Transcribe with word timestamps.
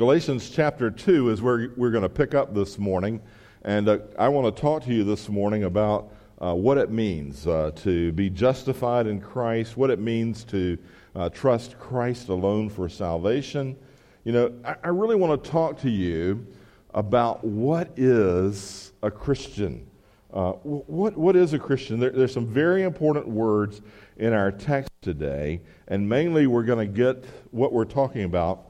Galatians 0.00 0.48
chapter 0.48 0.90
2 0.90 1.28
is 1.28 1.42
where 1.42 1.74
we're 1.76 1.90
going 1.90 2.00
to 2.00 2.08
pick 2.08 2.34
up 2.34 2.54
this 2.54 2.78
morning. 2.78 3.20
And 3.64 3.86
uh, 3.86 3.98
I 4.18 4.30
want 4.30 4.56
to 4.56 4.58
talk 4.58 4.82
to 4.84 4.94
you 4.94 5.04
this 5.04 5.28
morning 5.28 5.64
about 5.64 6.10
uh, 6.38 6.54
what 6.54 6.78
it 6.78 6.90
means 6.90 7.46
uh, 7.46 7.72
to 7.82 8.10
be 8.12 8.30
justified 8.30 9.06
in 9.06 9.20
Christ, 9.20 9.76
what 9.76 9.90
it 9.90 9.98
means 9.98 10.42
to 10.44 10.78
uh, 11.14 11.28
trust 11.28 11.78
Christ 11.78 12.30
alone 12.30 12.70
for 12.70 12.88
salvation. 12.88 13.76
You 14.24 14.32
know, 14.32 14.54
I, 14.64 14.76
I 14.84 14.88
really 14.88 15.16
want 15.16 15.44
to 15.44 15.50
talk 15.50 15.78
to 15.82 15.90
you 15.90 16.46
about 16.94 17.44
what 17.44 17.90
is 17.98 18.92
a 19.02 19.10
Christian. 19.10 19.86
Uh, 20.32 20.52
what, 20.62 21.14
what 21.14 21.36
is 21.36 21.52
a 21.52 21.58
Christian? 21.58 22.00
There, 22.00 22.08
there's 22.08 22.32
some 22.32 22.46
very 22.46 22.84
important 22.84 23.28
words 23.28 23.82
in 24.16 24.32
our 24.32 24.50
text 24.50 24.90
today, 25.02 25.60
and 25.88 26.08
mainly 26.08 26.46
we're 26.46 26.62
going 26.62 26.90
to 26.90 26.90
get 26.90 27.22
what 27.50 27.74
we're 27.74 27.84
talking 27.84 28.22
about 28.22 28.69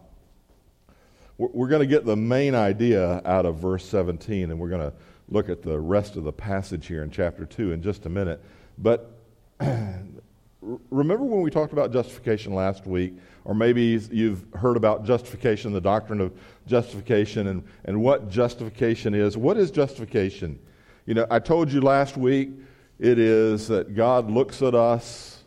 we're 1.48 1.68
going 1.68 1.80
to 1.80 1.86
get 1.86 2.04
the 2.04 2.16
main 2.16 2.54
idea 2.54 3.22
out 3.24 3.46
of 3.46 3.56
verse 3.56 3.86
17, 3.86 4.50
and 4.50 4.60
we're 4.60 4.68
going 4.68 4.82
to 4.82 4.92
look 5.30 5.48
at 5.48 5.62
the 5.62 5.78
rest 5.78 6.16
of 6.16 6.24
the 6.24 6.32
passage 6.32 6.86
here 6.86 7.02
in 7.02 7.10
chapter 7.10 7.46
2 7.46 7.72
in 7.72 7.82
just 7.82 8.04
a 8.04 8.10
minute. 8.10 8.44
But 8.76 9.12
remember 9.60 11.24
when 11.24 11.40
we 11.40 11.50
talked 11.50 11.72
about 11.72 11.94
justification 11.94 12.54
last 12.54 12.86
week, 12.86 13.14
or 13.44 13.54
maybe 13.54 13.98
you've 14.10 14.44
heard 14.54 14.76
about 14.76 15.06
justification, 15.06 15.72
the 15.72 15.80
doctrine 15.80 16.20
of 16.20 16.32
justification, 16.66 17.46
and, 17.46 17.64
and 17.86 18.02
what 18.02 18.28
justification 18.28 19.14
is. 19.14 19.38
What 19.38 19.56
is 19.56 19.70
justification? 19.70 20.58
You 21.06 21.14
know, 21.14 21.26
I 21.30 21.38
told 21.38 21.72
you 21.72 21.80
last 21.80 22.18
week 22.18 22.50
it 22.98 23.18
is 23.18 23.66
that 23.68 23.94
God 23.94 24.30
looks 24.30 24.60
at 24.60 24.74
us 24.74 25.42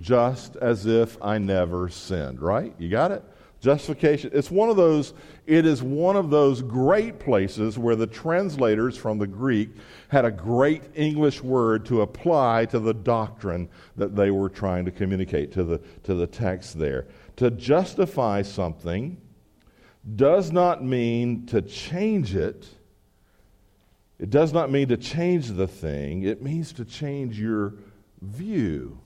just 0.00 0.56
as 0.56 0.84
if 0.86 1.16
I 1.22 1.38
never 1.38 1.88
sinned, 1.88 2.42
right? 2.42 2.74
You 2.76 2.88
got 2.88 3.12
it? 3.12 3.22
Justification. 3.62 4.32
It's 4.34 4.50
one 4.50 4.70
of 4.70 4.76
those, 4.76 5.14
it 5.46 5.64
is 5.64 5.84
one 5.84 6.16
of 6.16 6.30
those 6.30 6.60
great 6.62 7.20
places 7.20 7.78
where 7.78 7.94
the 7.94 8.08
translators 8.08 8.96
from 8.96 9.18
the 9.18 9.26
Greek 9.28 9.70
had 10.08 10.24
a 10.24 10.32
great 10.32 10.82
English 10.96 11.44
word 11.44 11.86
to 11.86 12.00
apply 12.00 12.64
to 12.66 12.80
the 12.80 12.92
doctrine 12.92 13.68
that 13.96 14.16
they 14.16 14.32
were 14.32 14.48
trying 14.48 14.84
to 14.86 14.90
communicate 14.90 15.52
to 15.52 15.62
the, 15.62 15.80
to 16.02 16.14
the 16.14 16.26
text 16.26 16.76
there. 16.76 17.06
To 17.36 17.52
justify 17.52 18.42
something 18.42 19.16
does 20.16 20.50
not 20.50 20.84
mean 20.84 21.46
to 21.46 21.62
change 21.62 22.34
it. 22.34 22.66
It 24.18 24.30
does 24.30 24.52
not 24.52 24.72
mean 24.72 24.88
to 24.88 24.96
change 24.96 25.50
the 25.50 25.68
thing. 25.68 26.24
It 26.24 26.42
means 26.42 26.72
to 26.72 26.84
change 26.84 27.38
your 27.38 27.74
view 28.22 28.98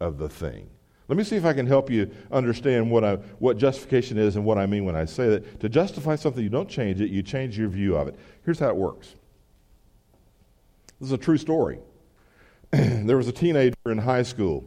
of 0.00 0.18
the 0.18 0.28
thing. 0.28 0.68
Let 1.12 1.18
me 1.18 1.24
see 1.24 1.36
if 1.36 1.44
I 1.44 1.52
can 1.52 1.66
help 1.66 1.90
you 1.90 2.10
understand 2.30 2.90
what, 2.90 3.04
I, 3.04 3.16
what 3.38 3.58
justification 3.58 4.16
is 4.16 4.36
and 4.36 4.46
what 4.46 4.56
I 4.56 4.64
mean 4.64 4.86
when 4.86 4.96
I 4.96 5.04
say 5.04 5.28
that. 5.28 5.60
To 5.60 5.68
justify 5.68 6.16
something, 6.16 6.42
you 6.42 6.48
don't 6.48 6.70
change 6.70 7.02
it, 7.02 7.10
you 7.10 7.22
change 7.22 7.58
your 7.58 7.68
view 7.68 7.98
of 7.98 8.08
it. 8.08 8.18
Here's 8.46 8.58
how 8.58 8.70
it 8.70 8.76
works 8.76 9.14
this 10.98 11.08
is 11.08 11.12
a 11.12 11.18
true 11.18 11.36
story. 11.36 11.80
there 12.70 13.18
was 13.18 13.28
a 13.28 13.32
teenager 13.32 13.76
in 13.84 13.98
high 13.98 14.22
school, 14.22 14.64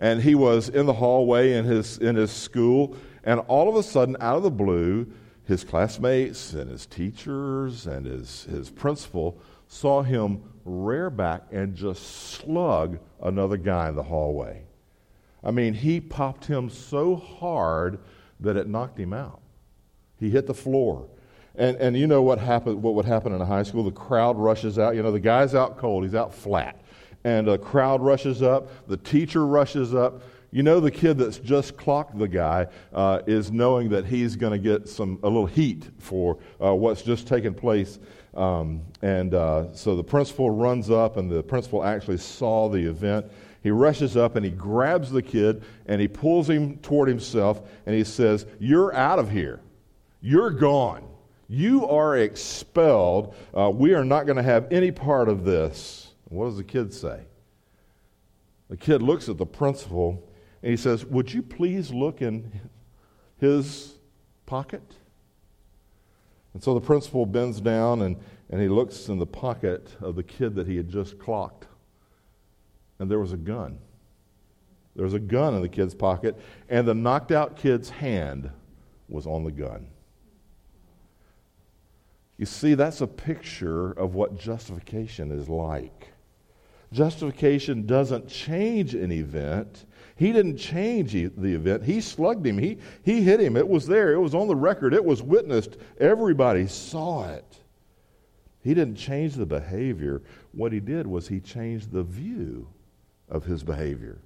and 0.00 0.20
he 0.20 0.34
was 0.34 0.70
in 0.70 0.86
the 0.86 0.92
hallway 0.92 1.52
in 1.52 1.64
his, 1.64 1.98
in 1.98 2.16
his 2.16 2.32
school, 2.32 2.96
and 3.22 3.38
all 3.46 3.68
of 3.68 3.76
a 3.76 3.82
sudden, 3.84 4.16
out 4.18 4.38
of 4.38 4.42
the 4.42 4.50
blue, 4.50 5.06
his 5.44 5.62
classmates 5.62 6.52
and 6.54 6.68
his 6.68 6.84
teachers 6.84 7.86
and 7.86 8.06
his, 8.06 8.42
his 8.50 8.70
principal 8.70 9.40
saw 9.68 10.02
him 10.02 10.42
rear 10.64 11.10
back 11.10 11.44
and 11.52 11.76
just 11.76 12.32
slug 12.32 12.98
another 13.22 13.56
guy 13.56 13.88
in 13.88 13.94
the 13.94 14.02
hallway. 14.02 14.63
I 15.44 15.50
mean, 15.50 15.74
he 15.74 16.00
popped 16.00 16.46
him 16.46 16.70
so 16.70 17.16
hard 17.16 17.98
that 18.40 18.56
it 18.56 18.66
knocked 18.66 18.98
him 18.98 19.12
out. 19.12 19.40
He 20.18 20.30
hit 20.30 20.46
the 20.46 20.54
floor. 20.54 21.06
And, 21.56 21.76
and 21.76 21.96
you 21.96 22.06
know 22.06 22.22
what, 22.22 22.38
happened, 22.38 22.82
what 22.82 22.94
would 22.94 23.04
happen 23.04 23.32
in 23.32 23.40
a 23.40 23.46
high 23.46 23.62
school? 23.62 23.84
The 23.84 23.92
crowd 23.92 24.38
rushes 24.38 24.78
out. 24.78 24.96
You 24.96 25.02
know, 25.02 25.12
the 25.12 25.20
guy's 25.20 25.54
out 25.54 25.78
cold, 25.78 26.04
he's 26.04 26.14
out 26.14 26.34
flat. 26.34 26.80
And 27.24 27.46
the 27.46 27.58
crowd 27.58 28.02
rushes 28.02 28.42
up, 28.42 28.88
the 28.88 28.96
teacher 28.96 29.46
rushes 29.46 29.94
up. 29.94 30.22
You 30.50 30.62
know, 30.62 30.78
the 30.78 30.90
kid 30.90 31.18
that's 31.18 31.38
just 31.38 31.76
clocked 31.76 32.16
the 32.16 32.28
guy 32.28 32.68
uh, 32.92 33.22
is 33.26 33.50
knowing 33.50 33.88
that 33.90 34.06
he's 34.06 34.36
going 34.36 34.52
to 34.52 34.58
get 34.58 34.88
some 34.88 35.18
a 35.24 35.26
little 35.26 35.46
heat 35.46 35.90
for 35.98 36.38
uh, 36.64 36.72
what's 36.74 37.02
just 37.02 37.26
taken 37.26 37.54
place. 37.54 37.98
Um, 38.34 38.82
and 39.02 39.34
uh, 39.34 39.72
so 39.74 39.96
the 39.96 40.04
principal 40.04 40.50
runs 40.50 40.90
up, 40.90 41.16
and 41.16 41.30
the 41.30 41.42
principal 41.42 41.82
actually 41.82 42.18
saw 42.18 42.68
the 42.68 42.88
event. 42.88 43.26
He 43.64 43.70
rushes 43.70 44.14
up 44.14 44.36
and 44.36 44.44
he 44.44 44.50
grabs 44.50 45.10
the 45.10 45.22
kid 45.22 45.64
and 45.86 45.98
he 45.98 46.06
pulls 46.06 46.50
him 46.50 46.76
toward 46.78 47.08
himself 47.08 47.62
and 47.86 47.96
he 47.96 48.04
says, 48.04 48.44
You're 48.60 48.94
out 48.94 49.18
of 49.18 49.30
here. 49.30 49.60
You're 50.20 50.50
gone. 50.50 51.08
You 51.48 51.88
are 51.88 52.18
expelled. 52.18 53.34
Uh, 53.56 53.70
we 53.70 53.94
are 53.94 54.04
not 54.04 54.26
going 54.26 54.36
to 54.36 54.42
have 54.42 54.70
any 54.70 54.90
part 54.90 55.30
of 55.30 55.44
this. 55.44 56.12
What 56.28 56.44
does 56.44 56.58
the 56.58 56.64
kid 56.64 56.92
say? 56.92 57.20
The 58.68 58.76
kid 58.76 59.00
looks 59.00 59.30
at 59.30 59.38
the 59.38 59.46
principal 59.46 60.28
and 60.62 60.70
he 60.70 60.76
says, 60.76 61.06
Would 61.06 61.32
you 61.32 61.40
please 61.40 61.90
look 61.90 62.20
in 62.20 62.52
his 63.38 63.94
pocket? 64.44 64.94
And 66.52 66.62
so 66.62 66.74
the 66.74 66.82
principal 66.82 67.24
bends 67.24 67.62
down 67.62 68.02
and, 68.02 68.16
and 68.50 68.60
he 68.60 68.68
looks 68.68 69.08
in 69.08 69.18
the 69.18 69.26
pocket 69.26 69.88
of 70.02 70.16
the 70.16 70.22
kid 70.22 70.54
that 70.56 70.66
he 70.66 70.76
had 70.76 70.90
just 70.90 71.18
clocked 71.18 71.66
and 73.04 73.10
there 73.10 73.20
was 73.20 73.34
a 73.34 73.36
gun. 73.36 73.78
There 74.96 75.04
was 75.04 75.12
a 75.12 75.18
gun 75.18 75.52
in 75.52 75.60
the 75.60 75.68
kid's 75.68 75.94
pocket, 75.94 76.40
and 76.70 76.88
the 76.88 76.94
knocked 76.94 77.32
out 77.32 77.54
kid's 77.54 77.90
hand 77.90 78.50
was 79.10 79.26
on 79.26 79.44
the 79.44 79.52
gun. 79.52 79.88
You 82.38 82.46
see, 82.46 82.72
that's 82.72 83.02
a 83.02 83.06
picture 83.06 83.90
of 83.90 84.14
what 84.14 84.38
justification 84.38 85.32
is 85.32 85.50
like. 85.50 86.12
Justification 86.92 87.84
doesn't 87.84 88.26
change 88.26 88.94
an 88.94 89.12
event. 89.12 89.84
He 90.16 90.32
didn't 90.32 90.56
change 90.56 91.12
the 91.12 91.54
event. 91.54 91.84
He 91.84 92.00
slugged 92.00 92.46
him. 92.46 92.56
He, 92.56 92.78
he 93.02 93.22
hit 93.22 93.38
him. 93.38 93.58
It 93.58 93.68
was 93.68 93.86
there. 93.86 94.14
It 94.14 94.18
was 94.18 94.34
on 94.34 94.48
the 94.48 94.56
record. 94.56 94.94
It 94.94 95.04
was 95.04 95.22
witnessed. 95.22 95.76
Everybody 96.00 96.68
saw 96.68 97.28
it. 97.28 97.58
He 98.62 98.72
didn't 98.72 98.96
change 98.96 99.34
the 99.34 99.44
behavior. 99.44 100.22
What 100.52 100.72
he 100.72 100.80
did 100.80 101.06
was 101.06 101.28
he 101.28 101.38
changed 101.38 101.92
the 101.92 102.02
view 102.02 102.66
of 103.34 103.44
his 103.44 103.64
behavior. 103.64 104.18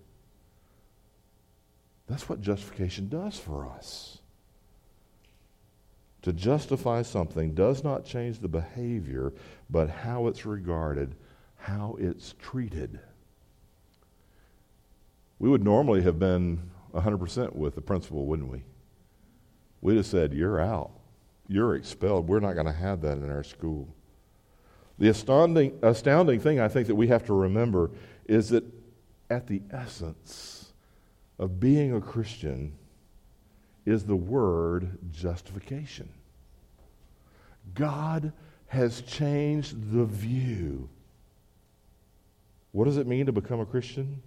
That's 2.09 2.29
what 2.29 2.43
justification 2.43 3.09
does 3.09 3.39
for 3.39 3.67
us. 3.67 4.19
To 6.23 6.33
justify 6.33 7.03
something 7.03 7.55
does 7.55 7.83
not 7.83 8.05
change 8.05 8.39
the 8.39 8.49
behavior, 8.49 9.33
but 9.71 9.89
how 9.89 10.27
it's 10.27 10.45
regarded, 10.45 11.15
how 11.57 11.97
it's 11.99 12.35
treated. 12.39 13.01
We 15.39 15.49
would 15.49 15.65
normally 15.65 16.03
have 16.03 16.19
been 16.19 16.71
100% 16.95 17.57
with 17.57 17.77
the 17.77 17.81
principal, 17.81 18.27
wouldn't 18.27 18.51
we? 18.51 18.63
We'd 19.81 19.97
have 19.97 20.07
said, 20.07 20.35
You're 20.35 20.61
out. 20.61 20.91
You're 21.47 21.77
expelled. 21.77 22.29
We're 22.29 22.41
not 22.41 22.55
going 22.55 22.67
to 22.67 22.73
have 22.73 23.01
that 23.03 23.17
in 23.19 23.31
our 23.31 23.45
school. 23.45 23.89
The 24.99 25.09
astounding, 25.09 25.79
astounding 25.81 26.41
thing 26.41 26.61
I 26.61 26.69
think 26.69 26.89
that 26.89 26.95
we 26.97 27.07
have 27.07 27.25
to 27.27 27.33
remember 27.33 27.91
is 28.27 28.51
that 28.51 28.65
at 29.31 29.47
the 29.47 29.63
essence 29.71 30.73
of 31.39 31.61
being 31.61 31.95
a 31.95 32.01
Christian 32.01 32.77
is 33.85 34.05
the 34.05 34.17
word 34.17 34.99
justification. 35.13 36.09
God 37.75 38.33
has 38.67 39.01
changed 39.03 39.93
the 39.93 40.05
view. 40.05 40.89
What 42.73 42.85
does 42.85 42.97
it 42.97 43.07
mean 43.07 43.27
to 43.27 43.33
become 43.33 43.61
a 43.61 43.67
Christian? 43.67 44.23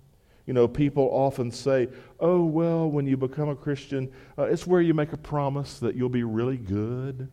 You 0.48 0.54
know, 0.54 0.68
people 0.68 1.08
often 1.12 1.52
say, 1.52 1.88
oh, 2.20 2.44
well, 2.44 2.90
when 2.90 3.06
you 3.06 3.18
become 3.18 3.50
a 3.50 3.56
Christian, 3.56 4.12
uh, 4.38 4.44
it's 4.44 4.66
where 4.66 4.82
you 4.82 4.94
make 4.94 5.14
a 5.14 5.18
promise 5.18 5.80
that 5.80 5.96
you'll 5.96 6.10
be 6.10 6.24
really 6.24 6.58
good, 6.58 7.30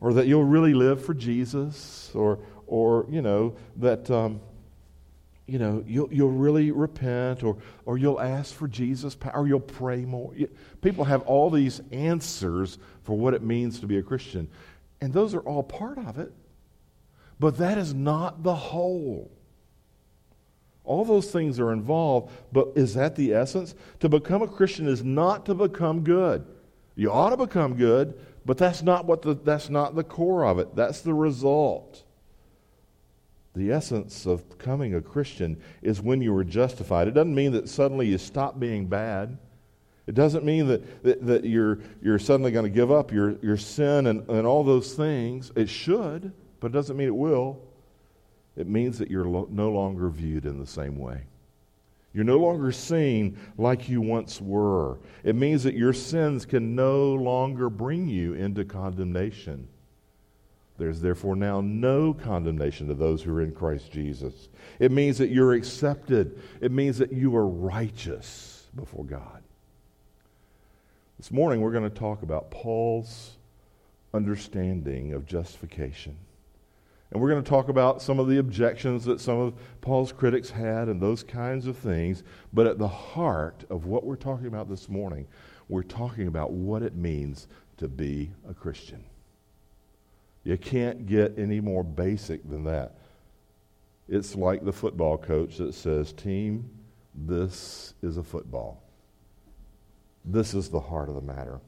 or 0.00 0.12
that 0.12 0.26
you'll 0.26 0.44
really 0.44 0.74
live 0.74 1.02
for 1.04 1.14
Jesus, 1.14 2.10
or, 2.14 2.38
or 2.66 3.06
you 3.08 3.22
know, 3.22 3.56
that 3.76 4.10
um, 4.10 4.40
you 5.46 5.58
know, 5.58 5.84
you'll, 5.86 6.12
you'll 6.12 6.30
really 6.30 6.72
repent 6.72 7.44
or, 7.44 7.56
or 7.84 7.98
you'll 7.98 8.20
ask 8.20 8.52
for 8.52 8.66
Jesus 8.66 9.14
power, 9.14 9.32
or 9.42 9.48
you'll 9.48 9.60
pray 9.60 10.04
more. 10.04 10.34
People 10.82 11.04
have 11.04 11.22
all 11.22 11.50
these 11.50 11.80
answers 11.92 12.78
for 13.02 13.16
what 13.16 13.32
it 13.32 13.42
means 13.42 13.78
to 13.80 13.86
be 13.86 13.98
a 13.98 14.02
Christian. 14.02 14.48
And 15.00 15.12
those 15.12 15.34
are 15.34 15.40
all 15.40 15.62
part 15.62 15.98
of 15.98 16.18
it. 16.18 16.32
But 17.38 17.58
that 17.58 17.78
is 17.78 17.94
not 17.94 18.42
the 18.42 18.54
whole. 18.54 19.30
All 20.84 21.04
those 21.04 21.30
things 21.30 21.60
are 21.60 21.72
involved, 21.72 22.32
but 22.52 22.72
is 22.74 22.94
that 22.94 23.16
the 23.16 23.34
essence? 23.34 23.74
To 24.00 24.08
become 24.08 24.42
a 24.42 24.48
Christian 24.48 24.88
is 24.88 25.04
not 25.04 25.46
to 25.46 25.54
become 25.54 26.02
good. 26.02 26.46
You 26.94 27.12
ought 27.12 27.30
to 27.30 27.36
become 27.36 27.74
good, 27.74 28.18
but 28.44 28.56
that's 28.56 28.82
not 28.82 29.04
what 29.04 29.22
the, 29.22 29.34
that's 29.34 29.68
not 29.68 29.94
the 29.94 30.04
core 30.04 30.46
of 30.46 30.58
it. 30.58 30.74
That's 30.74 31.02
the 31.02 31.12
result. 31.12 32.04
The 33.56 33.72
essence 33.72 34.26
of 34.26 34.46
becoming 34.50 34.94
a 34.94 35.00
Christian 35.00 35.56
is 35.80 36.02
when 36.02 36.20
you 36.20 36.34
were 36.34 36.44
justified. 36.44 37.08
It 37.08 37.14
doesn't 37.14 37.34
mean 37.34 37.52
that 37.52 37.70
suddenly 37.70 38.06
you 38.06 38.18
stop 38.18 38.60
being 38.60 38.86
bad. 38.86 39.38
It 40.06 40.14
doesn't 40.14 40.44
mean 40.44 40.68
that, 40.68 41.02
that, 41.02 41.26
that 41.26 41.44
you're, 41.44 41.78
you're 42.02 42.18
suddenly 42.18 42.50
going 42.50 42.66
to 42.66 42.70
give 42.70 42.92
up 42.92 43.10
your, 43.10 43.38
your 43.40 43.56
sin 43.56 44.08
and, 44.08 44.28
and 44.28 44.46
all 44.46 44.62
those 44.62 44.92
things. 44.92 45.52
It 45.56 45.70
should, 45.70 46.32
but 46.60 46.66
it 46.66 46.72
doesn't 46.74 46.98
mean 46.98 47.08
it 47.08 47.16
will. 47.16 47.58
It 48.58 48.68
means 48.68 48.98
that 48.98 49.10
you're 49.10 49.24
lo- 49.24 49.48
no 49.50 49.70
longer 49.70 50.10
viewed 50.10 50.44
in 50.44 50.60
the 50.60 50.66
same 50.66 50.98
way. 50.98 51.22
You're 52.12 52.24
no 52.24 52.38
longer 52.38 52.70
seen 52.72 53.38
like 53.56 53.88
you 53.88 54.02
once 54.02 54.38
were. 54.38 54.98
It 55.24 55.34
means 55.34 55.62
that 55.64 55.74
your 55.74 55.94
sins 55.94 56.44
can 56.44 56.74
no 56.74 57.14
longer 57.14 57.70
bring 57.70 58.06
you 58.06 58.34
into 58.34 58.66
condemnation. 58.66 59.68
There's 60.78 61.00
therefore 61.00 61.36
now 61.36 61.60
no 61.60 62.12
condemnation 62.12 62.88
to 62.88 62.94
those 62.94 63.22
who 63.22 63.34
are 63.34 63.40
in 63.40 63.52
Christ 63.52 63.90
Jesus. 63.90 64.48
It 64.78 64.92
means 64.92 65.18
that 65.18 65.30
you're 65.30 65.54
accepted. 65.54 66.40
It 66.60 66.70
means 66.70 66.98
that 66.98 67.12
you 67.12 67.34
are 67.36 67.46
righteous 67.46 68.66
before 68.74 69.04
God. 69.04 69.42
This 71.18 71.30
morning 71.30 71.62
we're 71.62 71.72
going 71.72 71.88
to 71.88 71.98
talk 71.98 72.22
about 72.22 72.50
Paul's 72.50 73.36
understanding 74.12 75.14
of 75.14 75.24
justification. 75.24 76.16
And 77.10 77.22
we're 77.22 77.30
going 77.30 77.42
to 77.42 77.48
talk 77.48 77.68
about 77.68 78.02
some 78.02 78.18
of 78.18 78.28
the 78.28 78.38
objections 78.38 79.04
that 79.04 79.20
some 79.20 79.38
of 79.38 79.54
Paul's 79.80 80.12
critics 80.12 80.50
had 80.50 80.88
and 80.88 81.00
those 81.00 81.22
kinds 81.22 81.66
of 81.66 81.78
things. 81.78 82.22
But 82.52 82.66
at 82.66 82.78
the 82.78 82.88
heart 82.88 83.64
of 83.70 83.86
what 83.86 84.04
we're 84.04 84.16
talking 84.16 84.48
about 84.48 84.68
this 84.68 84.88
morning, 84.88 85.26
we're 85.68 85.84
talking 85.84 86.26
about 86.26 86.52
what 86.52 86.82
it 86.82 86.94
means 86.94 87.46
to 87.78 87.88
be 87.88 88.30
a 88.48 88.54
Christian. 88.54 89.04
You 90.46 90.56
can't 90.56 91.06
get 91.06 91.40
any 91.40 91.58
more 91.58 91.82
basic 91.82 92.48
than 92.48 92.62
that. 92.64 92.94
It's 94.08 94.36
like 94.36 94.64
the 94.64 94.72
football 94.72 95.18
coach 95.18 95.56
that 95.56 95.74
says, 95.74 96.12
Team, 96.12 96.70
this 97.16 97.94
is 98.00 98.16
a 98.16 98.22
football. 98.22 98.80
This 100.24 100.54
is 100.54 100.68
the 100.68 100.78
heart 100.78 101.08
of 101.08 101.16
the 101.16 101.20
matter. 101.20 101.58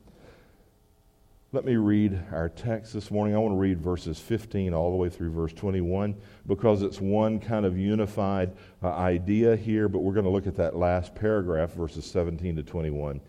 Let 1.50 1.64
me 1.64 1.75
read 1.75 2.20
our 2.30 2.48
text 2.50 2.92
this 2.92 3.10
morning. 3.10 3.34
I 3.34 3.38
want 3.38 3.52
to 3.54 3.58
read 3.58 3.80
verses 3.80 4.20
15 4.20 4.72
all 4.72 4.92
the 4.92 4.96
way 4.96 5.08
through 5.08 5.32
verse 5.32 5.52
21 5.54 6.14
because 6.46 6.82
it's 6.82 7.00
one 7.00 7.40
kind 7.40 7.66
of 7.66 7.76
unified 7.76 8.52
uh, 8.80 8.90
idea 8.90 9.56
here, 9.56 9.88
but 9.88 10.04
we're 10.04 10.12
going 10.12 10.25
to 10.25 10.30
look 10.30 10.46
at 10.46 10.54
that 10.54 10.76
last 10.76 11.16
paragraph, 11.16 11.72
verses 11.72 12.04
17 12.04 12.54
to 12.54 12.62
21, 12.62 13.20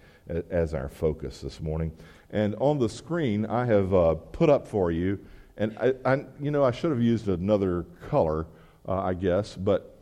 as 0.52 0.76
our 0.76 0.90
focus 0.90 1.42
this 1.42 1.60
morning. 1.60 1.92
And 2.30 2.54
on 2.60 2.78
the 2.78 2.88
screen, 2.88 3.48
I 3.48 3.66
have 3.66 3.96
uh, 3.96 4.14
put 4.14 4.52
up 4.52 4.68
for 4.68 4.92
you 4.92 5.18
and 5.60 5.78
I, 5.78 5.94
I, 6.06 6.26
you 6.40 6.52
know, 6.52 6.64
I 6.64 6.72
should 6.72 6.90
have 6.90 7.02
used 7.02 7.28
another 7.28 7.86
color, 8.10 8.48
uh, 8.88 9.02
I 9.02 9.14
guess, 9.14 9.56
but 9.56 9.98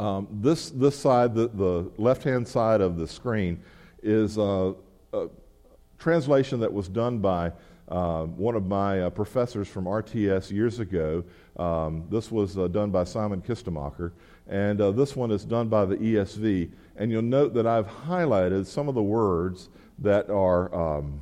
um, 0.00 0.26
this, 0.30 0.70
this 0.70 0.98
side, 0.98 1.34
the, 1.34 1.48
the 1.48 1.90
left 1.98 2.24
hand 2.24 2.48
side 2.48 2.80
of 2.80 2.96
the 2.96 3.06
screen, 3.06 3.62
is 4.02 4.38
uh, 4.38 4.72
a 5.12 5.28
translation 5.98 6.60
that 6.60 6.72
was 6.72 6.88
done 6.88 7.18
by 7.18 7.52
uh, 7.88 8.24
one 8.24 8.54
of 8.54 8.66
my 8.66 9.02
uh, 9.02 9.10
professors 9.10 9.68
from 9.68 9.84
RTS 9.84 10.50
years 10.50 10.80
ago. 10.80 11.22
Um, 11.58 12.06
this 12.10 12.32
was 12.32 12.56
uh, 12.56 12.66
done 12.68 12.90
by 12.90 13.04
Simon 13.04 13.42
Kistemaker, 13.42 14.12
and 14.48 14.80
uh, 14.80 14.90
this 14.90 15.14
one 15.14 15.30
is 15.30 15.44
done 15.44 15.68
by 15.68 15.84
the 15.84 15.96
ESV. 15.96 16.70
And 16.96 17.10
you'll 17.10 17.22
note 17.22 17.52
that 17.54 17.66
I've 17.66 17.86
highlighted 17.86 18.66
some 18.66 18.88
of 18.88 18.94
the 18.94 19.02
words 19.02 19.68
that 19.98 20.30
are 20.30 20.74
um, 20.74 21.20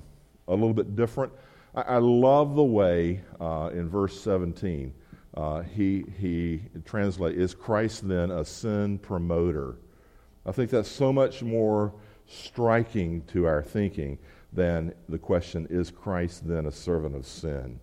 a 0.49 0.53
little 0.53 0.75
bit 0.75 0.95
different. 0.95 1.33
I, 1.75 1.83
I 1.83 1.99
love 1.99 2.55
the 2.55 2.63
way 2.63 3.23
uh, 3.41 3.71
in 3.73 3.89
verse 3.89 4.21
17 4.21 4.93
uh, 5.35 5.63
he, 5.63 6.05
he 6.19 6.61
translates, 6.85 7.39
is 7.39 7.55
Christ 7.55 8.07
then 8.07 8.31
a 8.31 8.45
sin 8.45 8.99
promoter? 8.99 9.77
I 10.45 10.53
think 10.53 10.71
that's 10.71 10.91
so 10.91 11.13
much 11.13 11.43
more 11.43 11.95
striking 12.27 13.23
to 13.29 13.47
our 13.47 13.63
thinking 13.63 14.19
than 14.53 14.93
the 15.09 15.19
question, 15.19 15.67
is 15.71 15.91
Christ 15.91 16.47
then 16.47 16.67
a 16.67 16.73
servant 16.73 17.17
of 17.17 17.27
sin? 17.27 17.81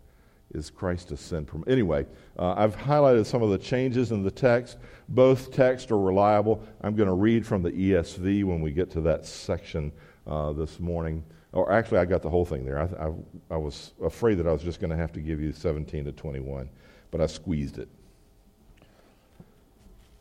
Is 0.54 0.70
Christ 0.70 1.12
a 1.12 1.18
sin 1.18 1.46
promoter? 1.46 1.72
Anyway, 1.72 2.06
uh, 2.38 2.54
I've 2.56 2.76
highlighted 2.76 3.26
some 3.26 3.42
of 3.42 3.50
the 3.50 3.58
changes 3.58 4.12
in 4.12 4.24
the 4.24 4.32
text. 4.32 4.78
Both 5.10 5.52
texts 5.52 5.92
are 5.92 6.00
reliable. 6.00 6.64
I'm 6.82 6.96
going 6.96 7.08
to 7.08 7.14
read 7.14 7.46
from 7.46 7.64
the 7.64 7.72
ESV 7.72 8.44
when 8.44 8.62
we 8.62 8.72
get 8.72 8.92
to 8.92 9.02
that 9.02 9.26
section 9.26 9.92
uh, 10.28 10.54
this 10.54 10.80
morning. 10.80 11.24
Or 11.52 11.72
actually, 11.72 11.98
I 11.98 12.06
got 12.06 12.22
the 12.22 12.30
whole 12.30 12.46
thing 12.46 12.64
there. 12.64 12.80
I, 12.80 13.08
I, 13.08 13.12
I 13.52 13.58
was 13.58 13.94
afraid 14.04 14.36
that 14.36 14.48
I 14.48 14.52
was 14.52 14.62
just 14.62 14.80
going 14.80 14.92
to 14.92 14.98
have 14.98 15.12
to 15.14 15.20
give 15.20 15.42
you 15.42 15.52
17 15.52 16.06
to 16.06 16.12
21, 16.12 16.70
but 17.10 17.22
I 17.22 17.26
squeezed 17.26 17.80
it. 17.80 17.90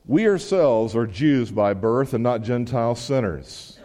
We 0.06 0.26
ourselves 0.26 0.96
are 0.96 1.06
Jews 1.06 1.50
by 1.50 1.74
birth 1.74 2.14
and 2.14 2.22
not 2.22 2.42
Gentile 2.42 2.94
sinners. 2.94 3.78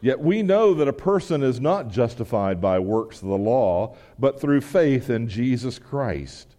Yet 0.00 0.18
we 0.18 0.42
know 0.42 0.74
that 0.74 0.88
a 0.88 0.92
person 0.92 1.44
is 1.44 1.60
not 1.60 1.88
justified 1.88 2.60
by 2.60 2.80
works 2.80 3.22
of 3.22 3.28
the 3.28 3.38
law, 3.38 3.96
but 4.18 4.40
through 4.40 4.62
faith 4.62 5.10
in 5.10 5.28
Jesus 5.28 5.78
Christ. 5.78 6.56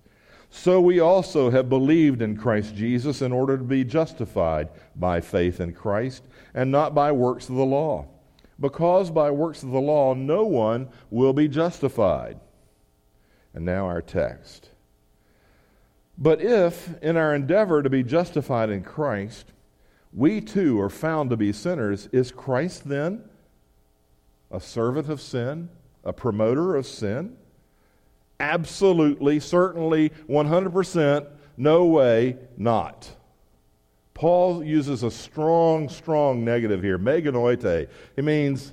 So 0.49 0.79
we 0.79 0.99
also 0.99 1.49
have 1.49 1.67
believed 1.67 2.21
in 2.21 2.37
Christ 2.37 2.75
Jesus 2.75 3.21
in 3.21 3.33
order 3.33 3.57
to 3.57 3.63
be 3.63 3.83
justified 3.83 4.69
by 4.95 5.19
faith 5.19 5.59
in 5.59 5.73
Christ 5.73 6.23
and 6.53 6.71
not 6.71 6.93
by 6.93 7.11
works 7.11 7.49
of 7.49 7.55
the 7.55 7.65
law 7.65 8.07
because 8.61 9.09
by 9.09 9.31
works 9.31 9.63
of 9.63 9.71
the 9.71 9.81
law 9.81 10.13
no 10.13 10.45
one 10.45 10.87
will 11.09 11.33
be 11.33 11.47
justified. 11.47 12.39
And 13.53 13.65
now 13.65 13.87
our 13.87 14.01
text. 14.01 14.69
But 16.17 16.39
if, 16.41 17.01
in 17.01 17.17
our 17.17 17.33
endeavor 17.33 17.81
to 17.81 17.89
be 17.89 18.03
justified 18.03 18.69
in 18.69 18.83
Christ, 18.83 19.51
we 20.13 20.39
too 20.39 20.79
are 20.79 20.89
found 20.89 21.29
to 21.31 21.37
be 21.37 21.51
sinners, 21.51 22.07
is 22.11 22.31
Christ 22.31 22.87
then 22.87 23.23
a 24.51 24.59
servant 24.59 25.09
of 25.09 25.19
sin, 25.19 25.69
a 26.03 26.13
promoter 26.13 26.75
of 26.75 26.85
sin? 26.85 27.37
Absolutely, 28.39 29.39
certainly, 29.39 30.11
100%, 30.29 31.27
no 31.57 31.85
way, 31.85 32.37
not. 32.57 33.15
Paul 34.21 34.63
uses 34.63 35.01
a 35.01 35.09
strong, 35.09 35.89
strong 35.89 36.45
negative 36.45 36.83
here, 36.83 36.99
mē 36.99 37.25
genoito. 37.25 37.87
It 38.15 38.23
means 38.23 38.71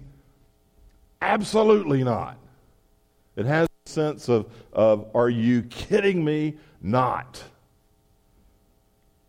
absolutely 1.22 2.04
not. 2.04 2.36
It 3.34 3.46
has 3.46 3.66
a 3.66 3.88
sense 3.88 4.28
of, 4.28 4.52
of 4.74 5.06
are 5.14 5.30
you 5.30 5.62
kidding 5.62 6.22
me? 6.22 6.58
Not. 6.82 7.42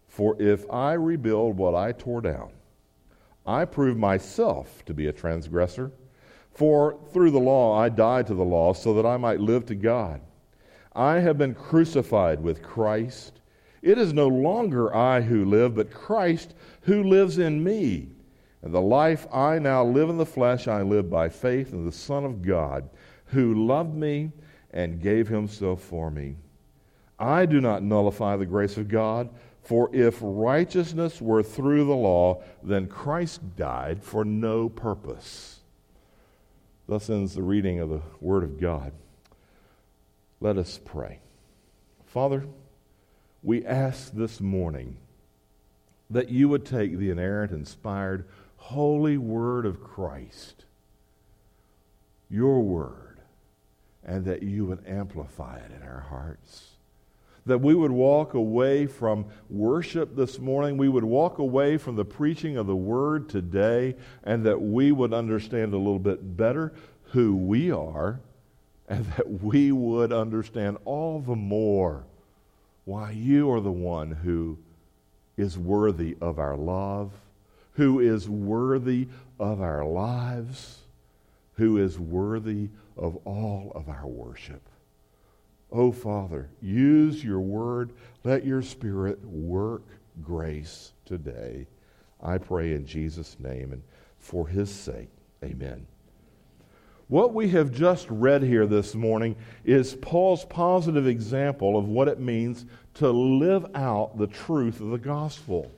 For 0.09 0.35
if 0.41 0.69
I 0.69 0.91
rebuild 0.91 1.55
what 1.55 1.73
I 1.73 1.93
tore 1.93 2.19
down, 2.19 2.51
I 3.47 3.63
prove 3.63 3.95
myself 3.95 4.83
to 4.87 4.93
be 4.93 5.07
a 5.07 5.13
transgressor. 5.13 5.89
For 6.51 6.99
through 7.13 7.31
the 7.31 7.39
law 7.39 7.79
I 7.79 7.87
died 7.87 8.27
to 8.27 8.33
the 8.33 8.43
law 8.43 8.73
so 8.73 8.93
that 8.95 9.05
I 9.05 9.15
might 9.15 9.39
live 9.39 9.65
to 9.67 9.75
God. 9.75 10.19
I 10.93 11.19
have 11.19 11.37
been 11.37 11.55
crucified 11.55 12.41
with 12.41 12.61
Christ. 12.61 13.38
It 13.81 13.97
is 13.97 14.13
no 14.13 14.27
longer 14.27 14.93
I 14.93 15.21
who 15.21 15.45
live, 15.45 15.75
but 15.75 15.91
Christ 15.91 16.53
who 16.81 17.03
lives 17.03 17.37
in 17.37 17.63
me. 17.63 18.09
And 18.61 18.73
the 18.73 18.81
life 18.81 19.25
I 19.33 19.59
now 19.59 19.85
live 19.85 20.09
in 20.09 20.17
the 20.17 20.25
flesh, 20.25 20.67
I 20.67 20.81
live 20.81 21.09
by 21.09 21.29
faith 21.29 21.71
in 21.71 21.85
the 21.85 21.91
Son 21.91 22.25
of 22.25 22.41
God, 22.41 22.89
who 23.27 23.65
loved 23.65 23.95
me 23.95 24.31
and 24.71 25.01
gave 25.01 25.27
himself 25.27 25.81
for 25.81 26.11
me. 26.11 26.35
I 27.17 27.45
do 27.45 27.61
not 27.61 27.83
nullify 27.83 28.35
the 28.35 28.45
grace 28.45 28.77
of 28.77 28.87
God, 28.87 29.29
for 29.61 29.93
if 29.93 30.19
righteousness 30.21 31.21
were 31.21 31.43
through 31.43 31.85
the 31.85 31.95
law, 31.95 32.41
then 32.63 32.87
Christ 32.87 33.55
died 33.55 34.03
for 34.03 34.25
no 34.25 34.67
purpose. 34.67 35.59
Thus 36.87 37.09
ends 37.09 37.35
the 37.35 37.43
reading 37.43 37.79
of 37.79 37.89
the 37.89 38.01
Word 38.19 38.43
of 38.43 38.59
God. 38.59 38.91
Let 40.39 40.57
us 40.57 40.79
pray. 40.83 41.19
Father, 42.05 42.45
we 43.41 43.65
ask 43.65 44.13
this 44.13 44.41
morning 44.41 44.97
that 46.09 46.29
you 46.29 46.49
would 46.49 46.65
take 46.65 46.97
the 46.97 47.09
inerrant, 47.09 47.51
inspired, 47.51 48.25
holy 48.57 49.17
word 49.17 49.65
of 49.65 49.81
Christ, 49.81 50.65
your 52.29 52.61
word, 52.61 53.21
and 54.03 54.25
that 54.25 54.43
you 54.43 54.65
would 54.65 54.85
amplify 54.85 55.57
it 55.57 55.71
in 55.71 55.83
our 55.83 56.01
hearts. 56.09 56.71
That 57.45 57.59
we 57.59 57.73
would 57.73 57.91
walk 57.91 58.33
away 58.33 58.85
from 58.85 59.25
worship 59.49 60.15
this 60.15 60.39
morning, 60.39 60.77
we 60.77 60.89
would 60.89 61.05
walk 61.05 61.37
away 61.37 61.77
from 61.77 61.95
the 61.95 62.05
preaching 62.05 62.57
of 62.57 62.67
the 62.67 62.75
word 62.75 63.29
today, 63.29 63.95
and 64.23 64.45
that 64.45 64.61
we 64.61 64.91
would 64.91 65.13
understand 65.13 65.73
a 65.73 65.77
little 65.77 65.99
bit 65.99 66.35
better 66.35 66.73
who 67.11 67.35
we 67.35 67.71
are, 67.71 68.19
and 68.87 69.05
that 69.13 69.41
we 69.41 69.71
would 69.71 70.11
understand 70.11 70.77
all 70.83 71.19
the 71.21 71.35
more 71.35 72.05
why 72.89 73.11
you 73.11 73.51
are 73.51 73.61
the 73.61 73.71
one 73.71 74.09
who 74.09 74.57
is 75.37 75.59
worthy 75.59 76.17
of 76.19 76.39
our 76.39 76.57
love, 76.57 77.11
who 77.73 77.99
is 77.99 78.27
worthy 78.27 79.07
of 79.39 79.61
our 79.61 79.85
lives, 79.85 80.79
who 81.53 81.77
is 81.77 81.99
worthy 81.99 82.67
of 82.97 83.15
all 83.25 83.71
of 83.75 83.87
our 83.89 84.07
worship. 84.07 84.67
Oh, 85.71 85.91
Father, 85.91 86.49
use 86.63 87.23
your 87.23 87.41
word. 87.41 87.91
Let 88.23 88.43
your 88.43 88.63
spirit 88.63 89.23
work 89.23 89.83
grace 90.23 90.93
today. 91.05 91.67
I 92.19 92.39
pray 92.39 92.73
in 92.73 92.87
Jesus' 92.87 93.37
name 93.39 93.71
and 93.71 93.83
for 94.17 94.47
his 94.47 94.73
sake. 94.73 95.09
Amen. 95.43 95.85
What 97.09 97.33
we 97.33 97.49
have 97.49 97.71
just 97.71 98.05
read 98.11 98.43
here 98.43 98.67
this 98.67 98.93
morning 98.93 99.35
is 99.65 99.95
Paul's 99.95 100.45
positive 100.45 101.07
example 101.07 101.75
of 101.75 101.87
what 101.87 102.07
it 102.07 102.19
means 102.19 102.67
to 102.93 103.09
live 103.09 103.65
out 103.73 104.19
the 104.19 104.27
truth 104.27 104.79
of 104.79 104.89
the 104.89 104.99
gospel. 104.99 105.71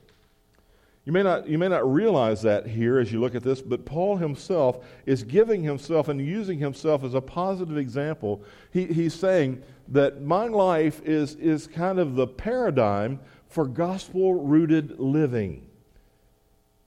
You 1.06 1.14
may, 1.14 1.24
not, 1.24 1.48
you 1.48 1.58
may 1.58 1.70
not 1.70 1.90
realize 1.90 2.42
that 2.42 2.68
here 2.68 3.00
as 3.00 3.14
you 3.14 3.22
look 3.22 3.34
at 3.34 3.44
this, 3.44 3.62
but 3.62 3.86
Paul 3.86 4.18
himself 4.18 4.84
is 5.06 5.24
giving 5.24 5.64
himself 5.64 6.10
and 6.10 6.20
using 6.20 6.60
himself 6.60 7.02
as 7.02 7.14
a 7.14 7.22
positive 7.22 7.78
example. 7.78 8.44
He, 8.72 8.88
he's 8.88 9.14
saying 9.14 9.64
that 9.88 10.22
my 10.22 10.48
life 10.48 11.02
is, 11.06 11.36
is 11.36 11.66
kind 11.66 11.98
of 11.98 12.16
the 12.16 12.28
paradigm 12.28 13.22
for 13.48 13.66
gospel 13.68 14.34
rooted 14.34 15.00
living. 15.00 15.66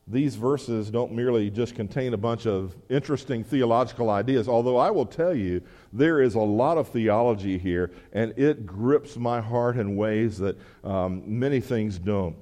These 0.06 0.34
verses 0.34 0.90
don't 0.90 1.12
merely 1.12 1.50
just 1.50 1.74
contain 1.74 2.12
a 2.12 2.18
bunch 2.18 2.46
of 2.46 2.76
interesting 2.90 3.42
theological 3.42 4.10
ideas, 4.10 4.48
although 4.48 4.76
I 4.76 4.90
will 4.90 5.06
tell 5.06 5.34
you 5.34 5.62
there 5.94 6.20
is 6.20 6.34
a 6.34 6.40
lot 6.40 6.76
of 6.76 6.88
theology 6.88 7.56
here, 7.56 7.90
and 8.12 8.38
it 8.38 8.66
grips 8.66 9.16
my 9.16 9.40
heart 9.40 9.78
in 9.78 9.96
ways 9.96 10.36
that 10.38 10.58
um, 10.84 11.22
many 11.26 11.58
things 11.60 11.98
don't. 11.98 12.36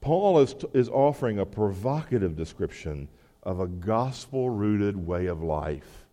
Paul 0.00 0.38
is, 0.38 0.54
is 0.72 0.88
offering 0.88 1.40
a 1.40 1.46
provocative 1.46 2.36
description 2.36 3.08
of 3.42 3.58
a 3.58 3.66
gospel 3.66 4.48
rooted 4.48 4.96
way 4.96 5.26
of 5.26 5.42
life. 5.42 6.06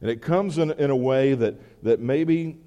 And 0.00 0.10
it 0.10 0.22
comes 0.22 0.58
in, 0.58 0.70
in 0.72 0.90
a 0.90 0.96
way 0.96 1.34
that, 1.34 1.82
that 1.82 1.98
maybe 1.98 2.58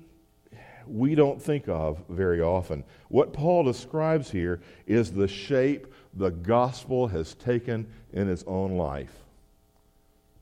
we 0.85 1.15
don't 1.15 1.41
think 1.41 1.67
of 1.67 2.03
very 2.09 2.41
often. 2.41 2.83
What 3.09 3.33
Paul 3.33 3.63
describes 3.63 4.31
here 4.31 4.61
is 4.85 5.11
the 5.11 5.27
shape 5.27 5.93
the 6.17 6.31
gospel 6.31 7.07
has 7.07 7.35
taken 7.35 7.87
in 8.11 8.29
its 8.29 8.43
own 8.47 8.77
life. 8.77 9.13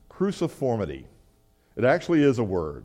Cruciformity. 0.08 1.04
It 1.76 1.84
actually 1.84 2.22
is 2.22 2.38
a 2.38 2.44
word. 2.44 2.84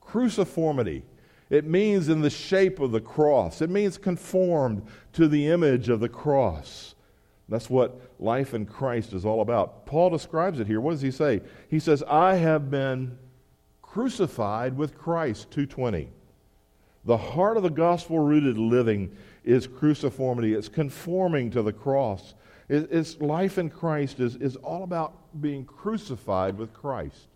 Cruciformity. 0.00 1.02
It 1.50 1.64
means 1.64 2.08
in 2.08 2.20
the 2.20 2.30
shape 2.30 2.78
of 2.78 2.92
the 2.92 3.00
cross. 3.00 3.60
It 3.60 3.70
means 3.70 3.98
conformed 3.98 4.86
to 5.14 5.26
the 5.28 5.48
image 5.48 5.88
of 5.88 6.00
the 6.00 6.08
cross. 6.08 6.94
That's 7.48 7.68
what 7.68 8.00
life 8.18 8.54
in 8.54 8.64
Christ 8.64 9.12
is 9.12 9.26
all 9.26 9.42
about. 9.42 9.84
Paul 9.84 10.10
describes 10.10 10.60
it 10.60 10.66
here. 10.66 10.80
What 10.80 10.92
does 10.92 11.02
he 11.02 11.10
say? 11.10 11.42
He 11.68 11.78
says, 11.78 12.02
I 12.04 12.36
have 12.36 12.70
been 12.70 13.18
crucified 13.82 14.76
with 14.76 14.96
Christ, 14.96 15.50
220. 15.50 16.08
The 17.04 17.16
heart 17.16 17.56
of 17.56 17.62
the 17.62 17.70
gospel 17.70 18.18
rooted 18.18 18.56
living 18.56 19.14
is 19.44 19.66
cruciformity, 19.66 20.56
it's 20.56 20.68
conforming 20.68 21.50
to 21.50 21.62
the 21.62 21.72
cross. 21.72 22.34
It's 22.68 23.20
life 23.20 23.58
in 23.58 23.68
Christ 23.68 24.20
is, 24.20 24.36
is 24.36 24.56
all 24.56 24.84
about 24.84 25.40
being 25.40 25.64
crucified 25.64 26.56
with 26.56 26.72
Christ. 26.72 27.28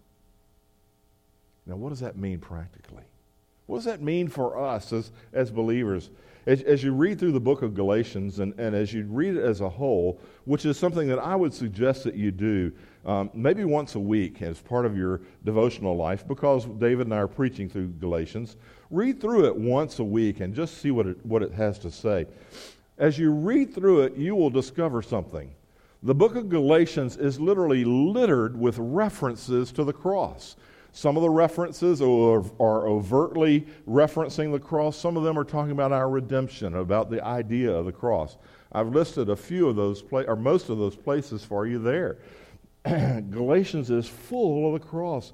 Now, 1.67 1.77
what 1.77 1.91
does 1.91 2.01
that 2.01 2.17
mean 2.17 2.39
practically? 2.39 3.05
What 3.67 3.77
does 3.77 3.85
that 3.85 4.01
mean 4.01 4.29
for 4.29 4.59
us 4.59 4.93
as, 4.95 5.13
as 5.35 5.51
believers? 5.51 6.09
As, 6.47 6.63
as 6.63 6.83
you 6.83 6.93
read 6.93 7.19
through 7.19 7.33
the 7.33 7.41
book 7.41 7.61
of 7.61 7.75
Galatians 7.75 8.39
and, 8.39 8.59
and 8.59 8.75
as 8.75 8.95
you 8.95 9.05
read 9.05 9.37
it 9.37 9.45
as 9.45 9.61
a 9.61 9.69
whole, 9.69 10.19
which 10.47 10.65
is 10.65 10.79
something 10.79 11.07
that 11.09 11.19
I 11.19 11.37
would 11.37 11.53
suggest 11.53 12.05
that 12.05 12.15
you 12.15 12.31
do 12.31 12.73
um, 13.07 13.31
maybe 13.33 13.65
once 13.65 13.95
a 13.95 14.01
week 14.01 14.43
as 14.43 14.61
part 14.61 14.85
of 14.85 14.97
your 14.97 15.21
devotional 15.45 15.97
life, 15.97 16.27
because 16.27 16.65
David 16.65 17.07
and 17.07 17.15
I 17.15 17.19
are 17.19 17.29
preaching 17.29 17.69
through 17.69 17.89
Galatians, 18.01 18.57
read 18.91 19.21
through 19.21 19.47
it 19.47 19.57
once 19.57 19.99
a 19.99 20.05
week 20.05 20.41
and 20.41 20.55
just 20.55 20.79
see 20.79 20.91
what 20.91 21.07
it, 21.07 21.25
what 21.25 21.43
it 21.43 21.53
has 21.53 21.79
to 21.81 21.91
say. 21.91 22.27
As 22.99 23.19
you 23.19 23.31
read 23.31 23.75
through 23.75 24.03
it, 24.03 24.17
you 24.17 24.35
will 24.35 24.51
discover 24.51 25.03
something. 25.03 25.55
The 26.03 26.15
book 26.15 26.37
of 26.37 26.49
Galatians 26.49 27.17
is 27.17 27.41
literally 27.41 27.85
littered 27.85 28.59
with 28.59 28.79
references 28.79 29.73
to 29.73 29.85
the 29.85 29.93
cross. 29.93 30.57
Some 30.93 31.17
of 31.17 31.23
the 31.23 31.31
references 31.31 32.01
are, 32.01 32.45
are, 32.61 32.89
overtly 32.89 33.67
referencing 33.89 34.53
the 34.53 34.59
cross. 34.59 34.97
Some 34.97 35.17
of 35.17 35.23
them 35.23 35.39
are 35.39 35.45
talking 35.45 35.73
about 35.73 35.93
our 35.93 36.09
redemption, 36.09 36.75
about 36.75 37.11
the 37.11 37.25
idea 37.25 37.71
of 37.71 37.87
the 37.87 37.93
cross. 37.93 38.37
I've 38.73 38.89
listed 38.89 39.29
a 39.29 39.37
few 39.37 39.69
of 39.69 39.77
those, 39.77 40.03
pla- 40.03 40.25
or 40.25 40.37
most 40.37 40.71
of 40.71 40.79
those 40.79 40.97
places 40.97 41.45
for 41.45 41.67
you 41.67 41.79
there. 41.79 42.19
Galatians 43.31 43.91
is 43.91 44.07
full 44.07 44.75
of 44.75 44.81
the 44.81 44.87
cross. 44.87 45.33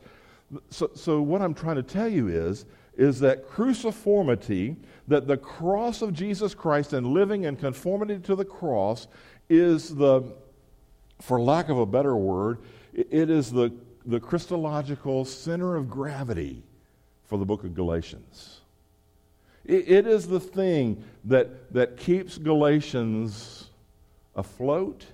So, 0.70 0.90
so 0.94 1.20
what 1.20 1.42
I'm 1.42 1.54
trying 1.54 1.76
to 1.76 1.82
tell 1.82 2.08
you 2.08 2.28
is, 2.28 2.66
is 2.96 3.18
that 3.20 3.48
cruciformity, 3.48 4.76
that 5.08 5.26
the 5.26 5.36
cross 5.36 6.00
of 6.00 6.12
Jesus 6.12 6.54
Christ 6.54 6.92
and 6.92 7.08
living 7.08 7.44
in 7.44 7.56
conformity 7.56 8.18
to 8.20 8.36
the 8.36 8.44
cross 8.44 9.08
is 9.48 9.94
the, 9.94 10.22
for 11.20 11.40
lack 11.40 11.68
of 11.68 11.78
a 11.78 11.86
better 11.86 12.16
word, 12.16 12.58
it 12.92 13.30
is 13.30 13.50
the 13.50 13.72
the 14.06 14.20
Christological 14.20 15.24
center 15.24 15.76
of 15.76 15.88
gravity 15.88 16.62
for 17.24 17.38
the 17.38 17.44
book 17.44 17.64
of 17.64 17.74
Galatians. 17.74 18.60
it, 19.64 19.88
it 19.88 20.06
is 20.06 20.26
the 20.26 20.40
thing 20.40 21.02
that, 21.24 21.72
that 21.72 21.96
keeps 21.96 22.36
Galatians 22.36 23.70
afloat 24.36 25.06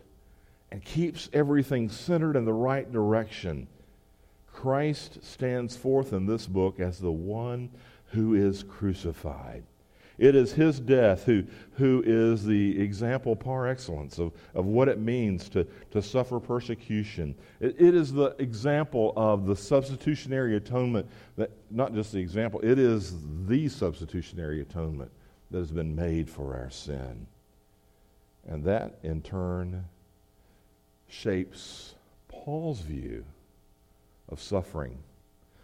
and 0.72 0.84
keeps 0.84 1.28
everything 1.32 1.88
centered 1.88 2.36
in 2.36 2.44
the 2.44 2.52
right 2.52 2.90
direction. 2.92 3.66
Christ 4.52 5.24
stands 5.24 5.76
forth 5.76 6.12
in 6.12 6.26
this 6.26 6.46
book 6.46 6.80
as 6.80 6.98
the 6.98 7.10
one 7.10 7.70
who 8.06 8.34
is 8.34 8.62
crucified. 8.62 9.64
It 10.18 10.34
is 10.34 10.52
his 10.52 10.78
death 10.78 11.24
who, 11.24 11.44
who 11.72 12.02
is 12.04 12.44
the 12.44 12.78
example 12.78 13.34
par 13.34 13.66
excellence 13.66 14.18
of, 14.18 14.32
of 14.54 14.66
what 14.66 14.88
it 14.88 14.98
means 14.98 15.48
to, 15.48 15.66
to 15.92 16.02
suffer 16.02 16.38
persecution. 16.38 17.34
It, 17.58 17.80
it 17.80 17.94
is 17.94 18.12
the 18.12 18.36
example 18.38 19.14
of 19.16 19.46
the 19.46 19.56
substitutionary 19.56 20.56
atonement, 20.56 21.08
that, 21.36 21.50
not 21.70 21.94
just 21.94 22.12
the 22.12 22.18
example, 22.18 22.60
it 22.62 22.78
is 22.78 23.14
the 23.46 23.66
substitutionary 23.70 24.60
atonement 24.60 25.10
that 25.50 25.58
has 25.58 25.72
been 25.72 25.96
made 25.96 26.28
for 26.28 26.54
our 26.54 26.68
sin. 26.68 27.26
And 28.46 28.62
that, 28.64 28.98
in 29.02 29.22
turn, 29.22 29.86
shapes 31.10 31.94
Paul's 32.28 32.80
view 32.80 33.24
of 34.28 34.40
suffering, 34.40 34.96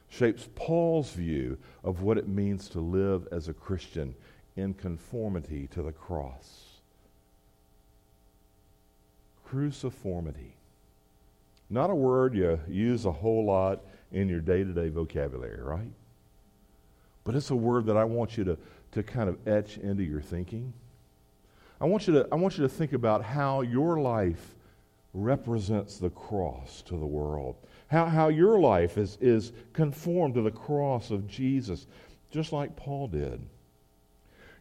shapes 0.08 0.48
Paul's 0.54 1.10
view 1.10 1.56
of 1.84 2.02
what 2.02 2.18
it 2.18 2.28
means 2.28 2.68
to 2.70 2.80
live 2.80 3.28
as 3.30 3.48
a 3.48 3.54
Christian 3.54 4.14
in 4.56 4.74
conformity 4.74 5.68
to 5.68 5.82
the 5.82 5.92
cross. 5.92 6.64
Cruciformity. 9.48 10.52
Not 11.70 11.90
a 11.90 11.94
word 11.94 12.34
you 12.34 12.60
use 12.68 13.04
a 13.04 13.12
whole 13.12 13.44
lot 13.44 13.80
in 14.12 14.28
your 14.28 14.40
day 14.40 14.64
to 14.64 14.72
day 14.72 14.88
vocabulary, 14.88 15.60
right? 15.60 15.90
But 17.24 17.34
it's 17.34 17.50
a 17.50 17.56
word 17.56 17.86
that 17.86 17.96
I 17.96 18.04
want 18.04 18.36
you 18.36 18.44
to, 18.44 18.58
to 18.92 19.02
kind 19.02 19.28
of 19.28 19.46
etch 19.46 19.78
into 19.78 20.02
your 20.02 20.20
thinking. 20.20 20.72
I 21.80 21.84
want, 21.84 22.06
you 22.08 22.14
to, 22.14 22.28
I 22.32 22.36
want 22.36 22.56
you 22.56 22.62
to 22.62 22.68
think 22.68 22.92
about 22.92 23.22
how 23.22 23.60
your 23.60 24.00
life 24.00 24.55
represents 25.16 25.96
the 25.96 26.10
cross 26.10 26.82
to 26.82 26.96
the 26.96 27.06
world. 27.06 27.56
How, 27.88 28.06
how 28.06 28.28
your 28.28 28.58
life 28.58 28.98
is, 28.98 29.16
is 29.20 29.52
conformed 29.72 30.34
to 30.34 30.42
the 30.42 30.50
cross 30.50 31.10
of 31.10 31.26
Jesus, 31.26 31.86
just 32.30 32.52
like 32.52 32.76
Paul 32.76 33.08
did. 33.08 33.40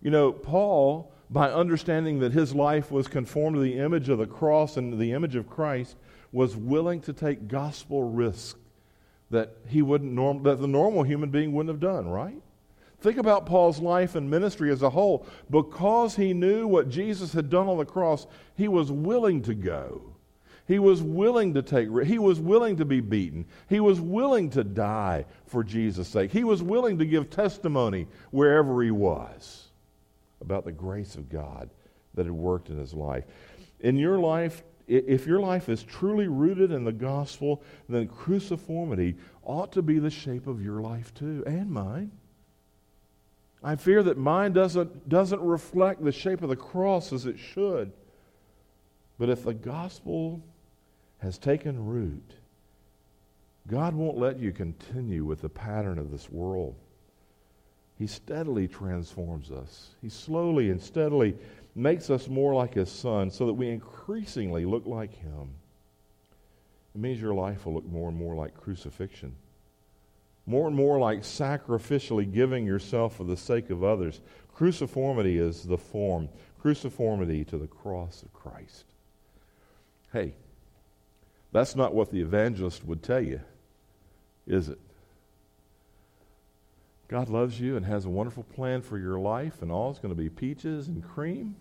You 0.01 0.11
know, 0.11 0.31
Paul, 0.31 1.11
by 1.29 1.51
understanding 1.51 2.19
that 2.19 2.31
his 2.31 2.55
life 2.55 2.91
was 2.91 3.07
conformed 3.07 3.55
to 3.55 3.61
the 3.61 3.79
image 3.79 4.09
of 4.09 4.19
the 4.19 4.27
cross 4.27 4.77
and 4.77 4.97
the 4.97 5.11
image 5.11 5.35
of 5.35 5.49
Christ, 5.49 5.97
was 6.31 6.55
willing 6.55 7.01
to 7.01 7.13
take 7.13 7.47
gospel 7.47 8.03
risk 8.03 8.57
that 9.31 9.57
he 9.67 9.81
wouldn't 9.81 10.11
norm, 10.11 10.43
that 10.43 10.61
the 10.61 10.67
normal 10.67 11.03
human 11.03 11.31
being 11.31 11.51
wouldn't 11.51 11.73
have 11.73 11.79
done, 11.79 12.07
right? 12.07 12.41
Think 12.99 13.17
about 13.17 13.45
Paul's 13.45 13.79
life 13.79 14.15
and 14.15 14.29
ministry 14.29 14.71
as 14.71 14.81
a 14.81 14.89
whole. 14.89 15.27
Because 15.49 16.15
he 16.15 16.33
knew 16.33 16.67
what 16.67 16.89
Jesus 16.89 17.33
had 17.33 17.49
done 17.49 17.67
on 17.67 17.77
the 17.77 17.85
cross, 17.85 18.25
he 18.55 18.67
was 18.67 18.91
willing 18.91 19.41
to 19.43 19.53
go. 19.53 20.14
He 20.67 20.79
was 20.79 21.01
willing 21.01 21.53
to 21.53 21.61
take 21.61 21.89
he 22.05 22.17
was 22.17 22.39
willing 22.39 22.77
to 22.77 22.85
be 22.85 22.99
beaten. 22.99 23.45
He 23.69 23.79
was 23.79 24.01
willing 24.01 24.49
to 24.51 24.63
die 24.63 25.25
for 25.45 25.63
Jesus' 25.63 26.07
sake. 26.07 26.31
He 26.31 26.43
was 26.43 26.63
willing 26.63 26.97
to 26.97 27.05
give 27.05 27.29
testimony 27.29 28.07
wherever 28.31 28.81
he 28.81 28.91
was 28.91 29.69
about 30.41 30.65
the 30.65 30.71
grace 30.71 31.15
of 31.15 31.29
God 31.29 31.69
that 32.15 32.25
had 32.25 32.33
worked 32.33 32.69
in 32.69 32.79
his 32.79 32.93
life. 32.93 33.25
In 33.81 33.95
your 33.97 34.17
life, 34.17 34.63
if 34.87 35.27
your 35.27 35.39
life 35.39 35.69
is 35.69 35.83
truly 35.83 36.27
rooted 36.27 36.71
in 36.71 36.83
the 36.83 36.91
gospel, 36.91 37.63
then 37.87 38.07
cruciformity 38.07 39.15
ought 39.43 39.71
to 39.73 39.81
be 39.81 39.99
the 39.99 40.09
shape 40.09 40.47
of 40.47 40.63
your 40.63 40.81
life 40.81 41.13
too, 41.13 41.43
and 41.45 41.69
mine. 41.69 42.11
I 43.63 43.75
fear 43.75 44.03
that 44.03 44.17
mine 44.17 44.53
doesn't, 44.53 45.09
doesn't 45.09 45.41
reflect 45.41 46.03
the 46.03 46.11
shape 46.11 46.43
of 46.43 46.49
the 46.49 46.55
cross 46.55 47.11
as 47.11 47.25
it 47.25 47.39
should. 47.39 47.91
But 49.17 49.29
if 49.29 49.43
the 49.43 49.53
gospel 49.53 50.43
has 51.25 51.39
taken 51.39 51.87
root, 51.87 52.35
God 53.67 53.95
won't 53.95 54.17
let 54.17 54.39
you 54.39 54.51
continue 54.51 55.25
with 55.25 55.41
the 55.41 55.49
pattern 55.49 55.97
of 55.97 56.11
this 56.11 56.29
world. 56.29 56.75
He 57.97 58.05
steadily 58.05 58.67
transforms 58.67 59.49
us. 59.49 59.95
He 60.03 60.09
slowly 60.09 60.69
and 60.69 60.79
steadily 60.79 61.35
makes 61.73 62.11
us 62.11 62.27
more 62.27 62.53
like 62.53 62.75
His 62.75 62.91
Son 62.91 63.31
so 63.31 63.47
that 63.47 63.53
we 63.53 63.69
increasingly 63.69 64.65
look 64.65 64.85
like 64.85 65.15
Him. 65.15 65.49
it 66.93 67.01
means 67.01 67.19
your 67.19 67.33
life 67.33 67.65
will 67.65 67.73
look 67.73 67.87
more 67.87 68.09
and 68.09 68.17
more 68.17 68.35
like 68.35 68.55
crucifixion. 68.55 69.35
More 70.45 70.67
and 70.67 70.75
more 70.75 70.99
like 70.99 71.21
sacrificially 71.21 72.31
giving 72.31 72.67
yourself 72.67 73.15
for 73.15 73.23
the 73.23 73.35
sake 73.35 73.71
of 73.71 73.83
others. 73.83 74.21
Cruciformity 74.55 75.39
is 75.39 75.63
the 75.63 75.77
form, 75.77 76.29
cruciformity 76.63 77.47
to 77.47 77.57
the 77.57 77.67
cross 77.67 78.21
of 78.21 78.31
Christ. 78.31 78.85
Hey, 80.13 80.35
that's 81.55 81.73
not 81.73 81.93
what 81.95 82.11
the 82.11 82.19
evangelist 82.19 82.83
would 82.83 83.01
tell 83.01 83.21
you, 83.21 83.39
is 84.45 84.67
it? 84.67 84.79
God 87.07 87.29
loves 87.29 87.61
you 87.61 87.77
and 87.77 87.85
has 87.85 88.03
a 88.03 88.09
wonderful 88.09 88.43
plan 88.43 88.81
for 88.81 88.97
your 88.97 89.17
life, 89.17 89.61
and 89.61 89.71
all 89.71 89.89
is 89.89 89.97
going 89.97 90.13
to 90.13 90.21
be 90.21 90.29
peaches 90.29 90.89
and 90.89 91.01
cream, 91.01 91.55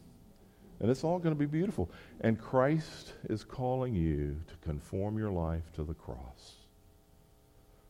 and 0.80 0.90
it's 0.90 1.04
all 1.04 1.20
going 1.20 1.32
to 1.32 1.38
be 1.38 1.46
beautiful. 1.46 1.88
And 2.20 2.40
Christ 2.40 3.12
is 3.30 3.44
calling 3.44 3.94
you 3.94 4.40
to 4.48 4.68
conform 4.68 5.16
your 5.16 5.30
life 5.30 5.72
to 5.74 5.84
the 5.84 5.94
cross, 5.94 6.54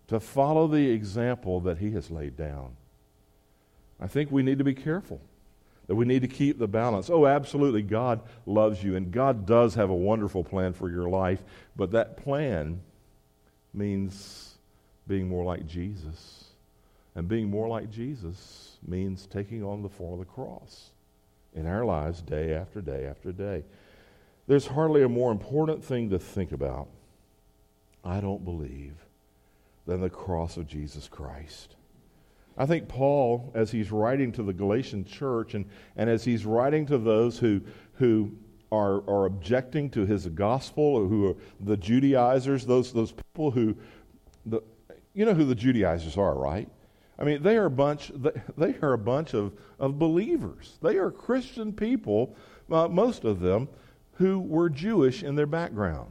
to 0.09 0.21
follow 0.21 0.67
the 0.67 0.91
example 0.91 1.59
that 1.61 1.79
He 1.79 1.93
has 1.93 2.11
laid 2.11 2.37
down. 2.37 2.77
I 3.99 4.09
think 4.09 4.31
we 4.31 4.43
need 4.43 4.59
to 4.59 4.65
be 4.65 4.75
careful, 4.75 5.23
that 5.87 5.95
we 5.95 6.05
need 6.05 6.23
to 6.23 6.29
keep 6.29 6.59
the 6.59 6.69
balance. 6.69 7.11
Oh, 7.11 7.27
absolutely, 7.27 7.83
God 7.83 8.21
loves 8.47 8.83
you, 8.83 8.97
and 8.97 9.11
God 9.11 9.47
does 9.47 9.75
have 9.75 9.91
a 9.91 9.95
wonderful 9.95 10.45
plan 10.45 10.73
for 10.73 10.91
your 10.91 11.09
life, 11.09 11.43
but 11.77 11.91
that 11.93 12.17
plan 12.17 12.81
means 13.73 14.55
being 15.07 15.29
more 15.29 15.45
like 15.45 15.67
Jesus 15.67 16.45
and 17.15 17.29
being 17.29 17.49
more 17.49 17.69
like 17.69 17.91
Jesus 17.91 18.79
means 18.87 19.27
taking 19.27 19.63
on 19.63 19.83
the 19.83 19.89
form 19.89 20.15
of 20.15 20.19
the 20.27 20.33
cross 20.33 20.91
in 21.55 21.67
our 21.67 21.85
lives 21.85 22.23
day 22.23 22.55
after 22.55 22.81
day 22.81 23.07
after 23.07 23.33
day. 23.33 23.65
There's 24.47 24.67
hardly 24.67 25.03
a 25.03 25.09
more 25.09 25.31
important 25.31 25.85
thing 25.85 26.11
to 26.11 26.19
think 26.19 26.53
about, 26.53 26.89
I 28.05 28.21
don't 28.21 28.45
believe, 28.45 28.95
than 29.87 30.01
the 30.01 30.11
cross 30.11 30.57
of 30.57 30.67
Jesus 30.67 31.09
Christ. 31.09 31.77
I 32.57 32.67
think 32.67 32.89
Paul, 32.89 33.51
as 33.55 33.71
he's 33.71 33.91
writing 33.91 34.31
to 34.33 34.43
the 34.43 34.53
Galatian 34.53 35.05
church 35.05 35.55
and, 35.55 35.65
and 35.97 36.09
as 36.09 36.25
he's 36.25 36.47
writing 36.47 36.87
to 36.87 36.99
those 36.99 37.39
who, 37.39 37.61
who 37.95 38.33
are, 38.71 39.09
are 39.09 39.27
objecting 39.27 39.91
to 39.91 40.07
his 40.07 40.27
gospel, 40.29 41.07
who 41.07 41.31
are 41.31 41.37
the 41.61 41.77
Judaizers, 41.77 42.65
those, 42.65 42.93
those 42.93 43.13
people 43.13 43.51
who, 43.51 43.77
the, 44.47 44.61
you 45.15 45.25
know 45.25 45.35
who 45.35 45.45
the 45.45 45.55
Judaizers 45.55 46.17
are, 46.17 46.35
right? 46.35 46.69
I 47.19 47.25
mean, 47.25 47.43
they 47.43 47.57
are 47.57 47.67
a 47.67 47.71
bunch, 47.71 48.13
they 48.57 48.75
are 48.83 48.93
a 48.93 48.99
bunch 48.99 49.35
of, 49.35 49.53
of 49.79 49.99
believers. 49.99 50.79
They 50.83 50.97
are 50.97 51.11
Christian 51.11 51.73
people, 51.73 52.37
uh, 52.71 52.89
most 52.89 53.25
of 53.25 53.41
them, 53.41 53.69
who 54.15 54.41
were 54.41 54.71
Jewish 54.71 55.23
in 55.23 55.35
their 55.35 55.47
background 55.47 56.11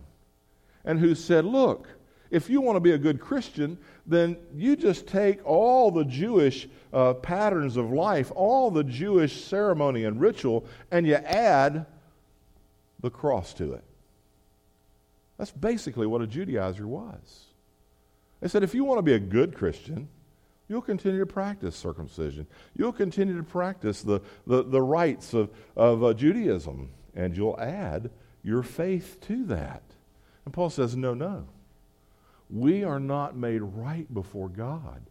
and 0.85 0.99
who 0.99 1.15
said, 1.15 1.45
look, 1.45 1.87
if 2.29 2.49
you 2.49 2.61
want 2.61 2.75
to 2.75 2.81
be 2.81 2.91
a 2.91 2.97
good 2.97 3.19
Christian, 3.19 3.77
then 4.05 4.37
you 4.53 4.75
just 4.75 5.07
take 5.07 5.45
all 5.45 5.91
the 5.91 6.03
Jewish 6.03 6.67
uh, 6.91 7.13
patterns 7.13 7.77
of 7.77 7.91
life, 7.91 8.31
all 8.35 8.69
the 8.69 8.83
Jewish 8.83 9.43
ceremony 9.43 10.03
and 10.03 10.19
ritual, 10.19 10.65
and 10.91 11.07
you 11.07 11.15
add 11.15 11.85
the 12.99 13.09
cross 13.09 13.53
to 13.55 13.73
it. 13.73 13.83
That's 15.37 15.51
basically 15.51 16.07
what 16.07 16.21
a 16.21 16.27
Judaizer 16.27 16.85
was. 16.85 17.45
They 18.41 18.47
said, 18.49 18.63
if 18.63 18.75
you 18.75 18.83
want 18.83 18.99
to 18.99 19.03
be 19.03 19.13
a 19.13 19.19
good 19.19 19.55
Christian, 19.55 20.09
You'll 20.69 20.81
continue 20.81 21.19
to 21.19 21.25
practice 21.25 21.75
circumcision. 21.75 22.47
You'll 22.75 22.93
continue 22.93 23.37
to 23.37 23.43
practice 23.43 24.01
the, 24.01 24.21
the, 24.47 24.63
the 24.63 24.81
rites 24.81 25.33
of, 25.33 25.49
of 25.75 26.03
uh, 26.03 26.13
Judaism, 26.13 26.89
and 27.15 27.35
you'll 27.35 27.59
add 27.59 28.09
your 28.43 28.63
faith 28.63 29.19
to 29.27 29.43
that. 29.45 29.83
And 30.45 30.53
Paul 30.53 30.69
says, 30.69 30.95
no, 30.95 31.13
no. 31.13 31.47
We 32.49 32.83
are 32.83 32.99
not 32.99 33.35
made 33.35 33.61
right 33.61 34.11
before 34.13 34.49
God 34.49 35.01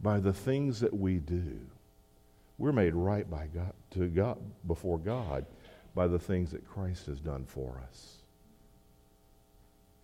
by 0.00 0.20
the 0.20 0.32
things 0.32 0.80
that 0.80 0.94
we 0.94 1.18
do. 1.18 1.58
We're 2.58 2.72
made 2.72 2.94
right 2.94 3.28
by 3.28 3.48
God, 3.48 3.72
to 3.92 4.08
God, 4.08 4.38
before 4.66 4.98
God 4.98 5.46
by 5.94 6.06
the 6.06 6.18
things 6.18 6.50
that 6.52 6.68
Christ 6.68 7.06
has 7.06 7.20
done 7.20 7.44
for 7.46 7.80
us. 7.88 8.16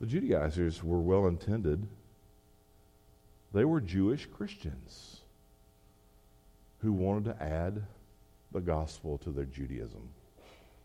The 0.00 0.06
Judaizers 0.06 0.82
were 0.82 1.00
well 1.00 1.26
intended 1.26 1.86
they 3.52 3.64
were 3.64 3.80
Jewish 3.80 4.26
Christians 4.26 5.20
who 6.78 6.92
wanted 6.92 7.24
to 7.24 7.42
add 7.42 7.84
the 8.52 8.60
gospel 8.60 9.18
to 9.18 9.30
their 9.30 9.46
Judaism. 9.46 10.08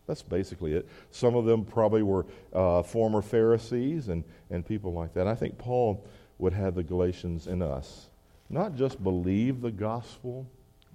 That's 0.06 0.22
basically 0.22 0.74
it. 0.74 0.88
Some 1.10 1.34
of 1.34 1.44
them 1.44 1.64
probably 1.64 2.02
were 2.02 2.26
uh, 2.52 2.82
former 2.82 3.22
Pharisees 3.22 4.08
and, 4.08 4.24
and 4.50 4.66
people 4.66 4.92
like 4.92 5.14
that. 5.14 5.26
I 5.26 5.34
think 5.34 5.56
Paul 5.56 6.06
would 6.38 6.52
have 6.52 6.74
the 6.74 6.82
Galatians 6.82 7.46
in 7.46 7.62
us 7.62 8.08
not 8.50 8.76
just 8.76 9.02
believe 9.02 9.62
the 9.62 9.70
gospel, 9.70 10.46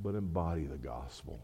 but 0.04 0.14
embody 0.14 0.66
the 0.66 0.78
gospel. 0.78 1.40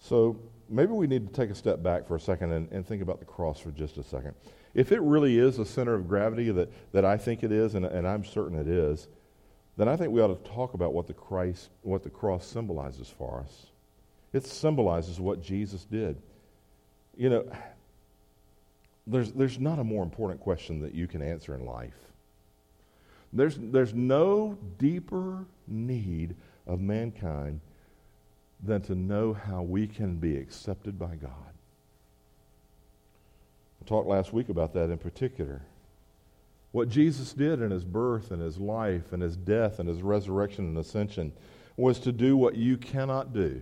So 0.00 0.36
maybe 0.68 0.92
we 0.92 1.06
need 1.06 1.28
to 1.28 1.32
take 1.32 1.50
a 1.50 1.54
step 1.54 1.82
back 1.82 2.06
for 2.06 2.16
a 2.16 2.20
second 2.20 2.50
and, 2.50 2.70
and 2.72 2.86
think 2.86 3.00
about 3.00 3.20
the 3.20 3.24
cross 3.24 3.60
for 3.60 3.70
just 3.70 3.96
a 3.96 4.02
second 4.02 4.34
if 4.74 4.92
it 4.92 5.00
really 5.02 5.38
is 5.38 5.56
the 5.56 5.66
center 5.66 5.94
of 5.94 6.08
gravity 6.08 6.50
that, 6.50 6.70
that 6.92 7.04
I 7.04 7.16
think 7.16 7.42
it 7.42 7.52
is, 7.52 7.74
and, 7.74 7.84
and 7.84 8.06
I'm 8.06 8.24
certain 8.24 8.58
it 8.58 8.68
is, 8.68 9.08
then 9.76 9.88
I 9.88 9.96
think 9.96 10.12
we 10.12 10.20
ought 10.20 10.44
to 10.44 10.50
talk 10.50 10.74
about 10.74 10.92
what 10.92 11.06
the 11.06 11.14
Christ, 11.14 11.70
what 11.82 12.02
the 12.02 12.10
cross 12.10 12.46
symbolizes 12.46 13.08
for 13.08 13.40
us. 13.40 13.66
It 14.32 14.46
symbolizes 14.46 15.20
what 15.20 15.42
Jesus 15.42 15.84
did. 15.84 16.16
You 17.16 17.30
know, 17.30 17.52
there's, 19.06 19.32
there's 19.32 19.58
not 19.58 19.78
a 19.78 19.84
more 19.84 20.02
important 20.02 20.40
question 20.40 20.80
that 20.82 20.94
you 20.94 21.06
can 21.06 21.22
answer 21.22 21.54
in 21.54 21.64
life. 21.64 21.94
There's, 23.32 23.56
there's 23.58 23.94
no 23.94 24.58
deeper 24.78 25.44
need 25.66 26.36
of 26.66 26.80
mankind 26.80 27.60
than 28.62 28.80
to 28.82 28.94
know 28.94 29.32
how 29.32 29.62
we 29.62 29.86
can 29.86 30.16
be 30.16 30.36
accepted 30.36 30.98
by 30.98 31.16
God. 31.16 31.30
I 33.80 33.88
talked 33.88 34.06
last 34.06 34.32
week 34.32 34.48
about 34.48 34.72
that 34.74 34.90
in 34.90 34.98
particular. 34.98 35.62
What 36.70 36.88
Jesus 36.88 37.32
did 37.32 37.60
in 37.60 37.70
his 37.70 37.84
birth 37.84 38.30
and 38.30 38.40
his 38.40 38.58
life 38.58 39.12
and 39.12 39.22
his 39.22 39.36
death 39.36 39.78
and 39.78 39.88
his 39.88 40.02
resurrection 40.02 40.66
and 40.66 40.78
ascension 40.78 41.32
was 41.76 41.98
to 42.00 42.12
do 42.12 42.36
what 42.36 42.54
you 42.54 42.76
cannot 42.76 43.32
do 43.32 43.60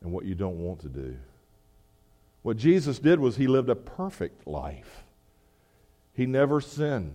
and 0.00 0.12
what 0.12 0.24
you 0.24 0.34
don't 0.34 0.58
want 0.58 0.80
to 0.80 0.88
do. 0.88 1.16
What 2.44 2.58
Jesus 2.58 2.98
did 2.98 3.20
was 3.20 3.36
he 3.36 3.46
lived 3.46 3.70
a 3.70 3.74
perfect 3.74 4.46
life. 4.46 5.02
He 6.12 6.26
never 6.26 6.60
sinned. 6.60 7.14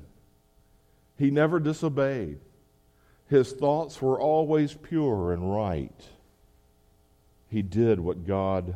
He 1.20 1.30
never 1.30 1.60
disobeyed. 1.60 2.40
His 3.28 3.52
thoughts 3.52 4.02
were 4.02 4.20
always 4.20 4.74
pure 4.74 5.32
and 5.32 5.54
right. 5.54 6.02
He 7.48 7.62
did 7.62 8.00
what 8.00 8.26
God 8.26 8.74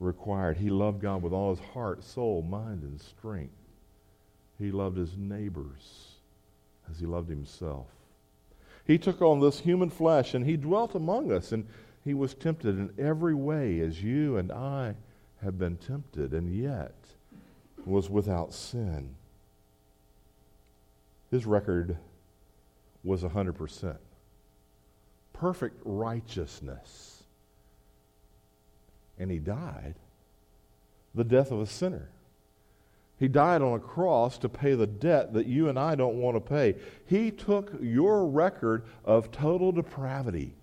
required. 0.00 0.56
He 0.56 0.70
loved 0.70 1.02
God 1.02 1.22
with 1.22 1.32
all 1.32 1.54
his 1.54 1.64
heart, 1.66 2.02
soul, 2.02 2.42
mind, 2.42 2.82
and 2.82 3.00
strength. 3.00 3.54
He 4.58 4.72
loved 4.72 4.96
his 4.96 5.16
neighbors 5.16 6.14
as 6.90 6.98
he 6.98 7.06
loved 7.06 7.30
himself. 7.30 7.86
He 8.84 8.98
took 8.98 9.22
on 9.22 9.38
this 9.38 9.60
human 9.60 9.90
flesh 9.90 10.34
and 10.34 10.44
he 10.44 10.56
dwelt 10.56 10.96
among 10.96 11.30
us, 11.30 11.52
and 11.52 11.64
he 12.02 12.12
was 12.12 12.34
tempted 12.34 12.76
in 12.76 12.90
every 12.98 13.34
way 13.34 13.78
as 13.78 14.02
you 14.02 14.36
and 14.36 14.50
I 14.50 14.96
have 15.42 15.58
been 15.58 15.76
tempted, 15.76 16.32
and 16.32 16.52
yet 16.54 16.94
was 17.84 18.10
without 18.10 18.52
sin. 18.52 19.14
His 21.30 21.46
record 21.46 21.96
was 23.04 23.22
100%. 23.22 23.96
Perfect 25.32 25.80
righteousness 25.84 27.18
and 29.18 29.30
he 29.30 29.38
died 29.38 29.94
the 31.14 31.24
death 31.24 31.50
of 31.50 31.60
a 31.60 31.66
sinner. 31.66 32.08
He 33.18 33.26
died 33.26 33.62
on 33.62 33.74
a 33.74 33.80
cross 33.80 34.38
to 34.38 34.48
pay 34.48 34.74
the 34.74 34.86
debt 34.86 35.32
that 35.32 35.46
you 35.46 35.68
and 35.68 35.78
I 35.78 35.96
don't 35.96 36.20
want 36.20 36.36
to 36.36 36.40
pay. 36.40 36.76
He 37.06 37.32
took 37.32 37.72
your 37.80 38.26
record 38.26 38.84
of 39.04 39.32
total 39.32 39.72
depravity. 39.72 40.54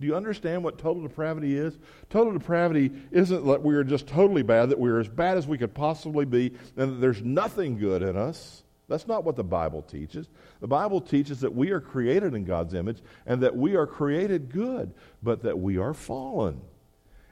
Do 0.00 0.06
you 0.06 0.16
understand 0.16 0.64
what 0.64 0.78
total 0.78 1.02
depravity 1.02 1.56
is? 1.56 1.78
Total 2.08 2.32
depravity 2.32 2.90
isn't 3.10 3.46
that 3.46 3.62
we 3.62 3.74
are 3.74 3.84
just 3.84 4.06
totally 4.06 4.42
bad, 4.42 4.70
that 4.70 4.78
we 4.78 4.90
are 4.90 4.98
as 4.98 5.08
bad 5.08 5.36
as 5.36 5.46
we 5.46 5.58
could 5.58 5.74
possibly 5.74 6.24
be, 6.24 6.52
and 6.76 6.92
that 6.92 7.00
there's 7.00 7.22
nothing 7.22 7.76
good 7.78 8.02
in 8.02 8.16
us. 8.16 8.62
That's 8.88 9.06
not 9.06 9.24
what 9.24 9.36
the 9.36 9.44
Bible 9.44 9.82
teaches. 9.82 10.28
The 10.60 10.66
Bible 10.66 11.00
teaches 11.00 11.40
that 11.40 11.54
we 11.54 11.70
are 11.70 11.80
created 11.80 12.34
in 12.34 12.44
God's 12.44 12.74
image 12.74 13.02
and 13.26 13.40
that 13.42 13.54
we 13.54 13.76
are 13.76 13.86
created 13.86 14.50
good, 14.50 14.92
but 15.22 15.42
that 15.42 15.58
we 15.58 15.78
are 15.78 15.94
fallen 15.94 16.60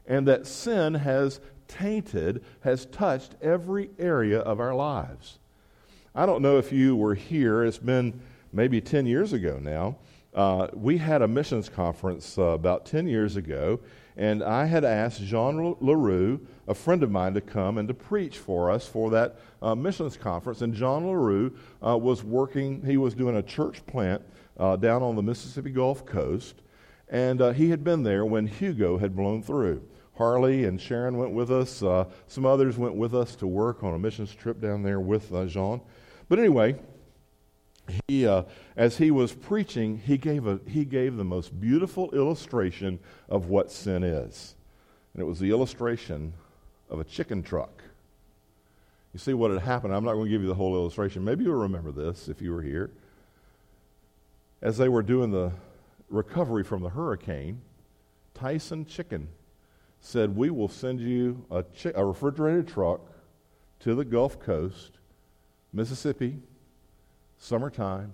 and 0.09 0.27
that 0.27 0.47
sin 0.47 0.95
has 0.95 1.39
tainted, 1.69 2.43
has 2.61 2.87
touched 2.87 3.37
every 3.43 3.91
area 3.99 4.41
of 4.41 4.59
our 4.59 4.75
lives. 4.75 5.39
I 6.15 6.27
don't 6.27 6.43
know 6.43 6.59
if 6.59 6.73
you 6.73 6.97
were 6.97 7.15
here, 7.15 7.63
it's 7.63 7.79
been 7.79 8.21
maybe 8.53 8.81
10 8.81 9.07
years 9.07 9.35
ago 9.35 9.61
now. 9.63 9.97
Uh, 10.35 10.69
we 10.75 10.99
had 10.99 11.23
a 11.23 11.29
missions 11.29 11.69
conference 11.69 12.39
uh, 12.39 12.43
about 12.43 12.85
10 12.85 13.07
years 13.07 13.37
ago, 13.37 13.81
And 14.17 14.43
I 14.43 14.65
had 14.65 14.85
asked 14.85 15.23
Jean 15.23 15.77
LaRue, 15.81 16.41
a 16.67 16.75
friend 16.75 17.03
of 17.03 17.11
mine, 17.11 17.35
to 17.35 17.41
come 17.41 17.79
and 17.79 17.87
to 17.87 17.95
preach 17.95 18.39
for 18.39 18.71
us 18.71 18.87
for 18.87 19.11
that 19.11 19.37
uh, 19.63 19.75
missions 19.75 20.17
conference. 20.17 20.61
And 20.61 20.75
John 20.75 21.07
LaRue 21.07 21.57
uh, 21.87 21.97
was 21.97 22.25
working, 22.25 22.83
he 22.85 22.97
was 22.97 23.15
doing 23.15 23.37
a 23.37 23.43
church 23.43 23.87
plant 23.87 24.23
uh, 24.59 24.77
down 24.77 25.03
on 25.03 25.15
the 25.15 25.23
Mississippi 25.23 25.71
Gulf 25.71 26.05
Coast. 26.05 26.57
And 27.09 27.41
uh, 27.41 27.53
he 27.53 27.71
had 27.71 27.85
been 27.85 28.03
there 28.03 28.27
when 28.27 28.47
Hugo 28.47 28.99
had 28.99 29.17
blown 29.17 29.43
through. 29.43 29.83
Harley 30.17 30.65
and 30.65 30.81
Sharon 30.81 31.17
went 31.17 31.33
with 31.33 31.53
us. 31.53 31.79
Some 32.27 32.45
others 32.45 32.77
went 32.77 32.97
with 32.97 33.15
us 33.15 33.37
to 33.37 33.47
work 33.47 33.85
on 33.85 33.95
a 33.95 33.99
missions 34.01 34.35
trip 34.35 34.61
down 34.61 34.83
there 34.83 34.99
with 34.99 35.31
Jean. 35.49 35.81
But 36.29 36.41
anyway, 36.41 36.75
he, 38.07 38.27
uh, 38.27 38.43
as 38.77 38.99
he 38.99 39.11
was 39.11 39.33
preaching, 39.33 39.99
he 39.99 40.19
gave, 40.19 40.47
a, 40.47 40.61
he 40.67 40.85
gave 40.85 41.17
the 41.17 41.25
most 41.25 41.61
beautiful 41.61 42.11
illustration 42.11 42.99
of 43.29 43.49
what 43.49 43.71
sin 43.71 44.03
is. 44.03 44.55
And 45.15 45.23
it 45.23 45.27
was 45.27 45.39
the 45.39 45.51
illustration 45.51 46.33
of 46.91 47.01
a 47.01 47.05
chicken 47.05 47.43
truck. 47.43 47.83
You 49.13 49.19
see 49.19 49.35
what 49.35 49.51
had 49.51 49.61
happened. 49.61 49.95
I'm 49.95 50.05
not 50.05 50.15
going 50.15 50.27
to 50.27 50.31
give 50.31 50.43
you 50.43 50.49
the 50.49 50.55
whole 50.55 50.75
illustration. 50.75 51.25
Maybe 51.25 51.45
you'll 51.45 51.55
remember 51.55 51.91
this 51.91 52.29
if 52.29 52.43
you 52.43 52.53
were 52.53 52.63
here. 52.63 52.91
As 54.61 54.77
they 54.77 54.89
were 54.89 55.03
doing 55.03 55.31
the 55.31 55.53
recovery 56.11 56.65
from 56.65 56.83
the 56.83 56.91
hurricane, 56.91 57.61
Tyson 58.35 58.85
Chicken 58.85 59.29
said, 60.01 60.37
We 60.37 60.51
will 60.51 60.69
send 60.69 61.01
you 61.01 61.45
a, 61.51 61.63
chi- 61.63 61.93
a 61.95 62.05
refrigerated 62.05 62.69
truck 62.69 63.01
to 63.81 63.95
the 63.95 64.05
Gulf 64.05 64.39
Coast, 64.41 64.93
Mississippi, 65.73 66.39
summertime. 67.39 68.13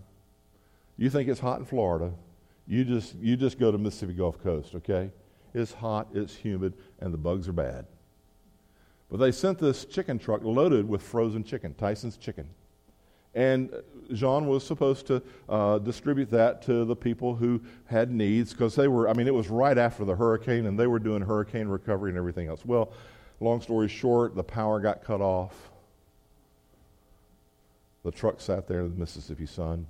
You 0.97 1.11
think 1.11 1.29
it's 1.29 1.41
hot 1.41 1.59
in 1.59 1.65
Florida. 1.65 2.13
You 2.67 2.85
just, 2.85 3.15
you 3.17 3.37
just 3.37 3.59
go 3.59 3.73
to 3.73 3.79
Mississippi 3.79 4.15
Gulf 4.15 4.43
Coast, 4.43 4.75
okay? 4.77 5.11
It's 5.53 5.73
hot, 5.73 6.09
it's 6.15 6.35
humid, 6.35 6.75
and 7.01 7.13
the 7.13 7.19
bugs 7.19 7.49
are 7.49 7.53
bad. 7.53 7.87
But 9.11 9.19
they 9.19 9.33
sent 9.33 9.59
this 9.59 9.85
chicken 9.85 10.19
truck 10.19 10.43
loaded 10.43 10.89
with 10.89 11.03
frozen 11.03 11.45
chicken, 11.45 11.75
Tyson's 11.75 12.17
chicken. 12.17 12.49
And 13.35 13.71
Jean 14.13 14.47
was 14.47 14.65
supposed 14.65 15.07
to 15.09 15.23
uh, 15.49 15.79
distribute 15.79 16.31
that 16.31 16.63
to 16.63 16.85
the 16.85 16.95
people 16.95 17.35
who 17.35 17.61
had 17.87 18.11
needs 18.11 18.53
because 18.53 18.77
they 18.77 18.87
were, 18.87 19.09
I 19.09 19.13
mean, 19.13 19.27
it 19.27 19.35
was 19.35 19.49
right 19.49 19.77
after 19.77 20.05
the 20.05 20.15
hurricane 20.15 20.67
and 20.67 20.79
they 20.79 20.87
were 20.87 21.01
doing 21.01 21.21
hurricane 21.21 21.67
recovery 21.67 22.11
and 22.11 22.19
everything 22.19 22.49
else. 22.49 22.65
Well, 22.65 22.93
long 23.41 23.61
story 23.61 23.89
short, 23.89 24.37
the 24.37 24.45
power 24.45 24.81
got 24.81 25.03
cut 25.03 25.21
off. 25.21 25.73
The 28.05 28.11
truck 28.11 28.41
sat 28.41 28.69
there 28.69 28.81
in 28.81 28.91
the 28.91 29.01
Mississippi 29.01 29.47
sun. 29.47 29.87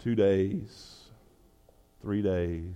Two 0.00 0.14
days, 0.14 1.04
three 2.02 2.22
days. 2.22 2.74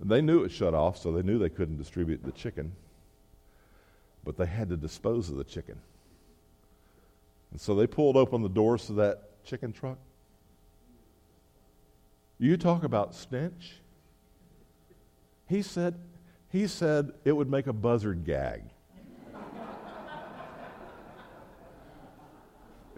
And 0.00 0.08
they 0.08 0.22
knew 0.22 0.44
it 0.44 0.52
shut 0.52 0.74
off, 0.74 0.96
so 0.96 1.12
they 1.12 1.22
knew 1.22 1.38
they 1.38 1.48
couldn't 1.48 1.76
distribute 1.76 2.24
the 2.24 2.32
chicken. 2.32 2.72
But 4.24 4.36
they 4.36 4.46
had 4.46 4.68
to 4.68 4.76
dispose 4.76 5.28
of 5.28 5.36
the 5.36 5.44
chicken. 5.44 5.80
And 7.50 7.60
so 7.60 7.74
they 7.74 7.86
pulled 7.86 8.16
open 8.16 8.42
the 8.42 8.48
doors 8.48 8.86
to 8.86 8.92
that 8.94 9.44
chicken 9.44 9.72
truck. 9.72 9.98
You 12.38 12.56
talk 12.56 12.84
about 12.84 13.14
stench. 13.14 13.78
He 15.48 15.62
said, 15.62 15.98
he 16.50 16.68
said 16.68 17.10
it 17.24 17.32
would 17.32 17.50
make 17.50 17.66
a 17.66 17.72
buzzard 17.72 18.24
gag. 18.24 18.62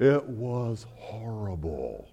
It 0.01 0.25
was 0.25 0.87
horrible. 0.97 2.09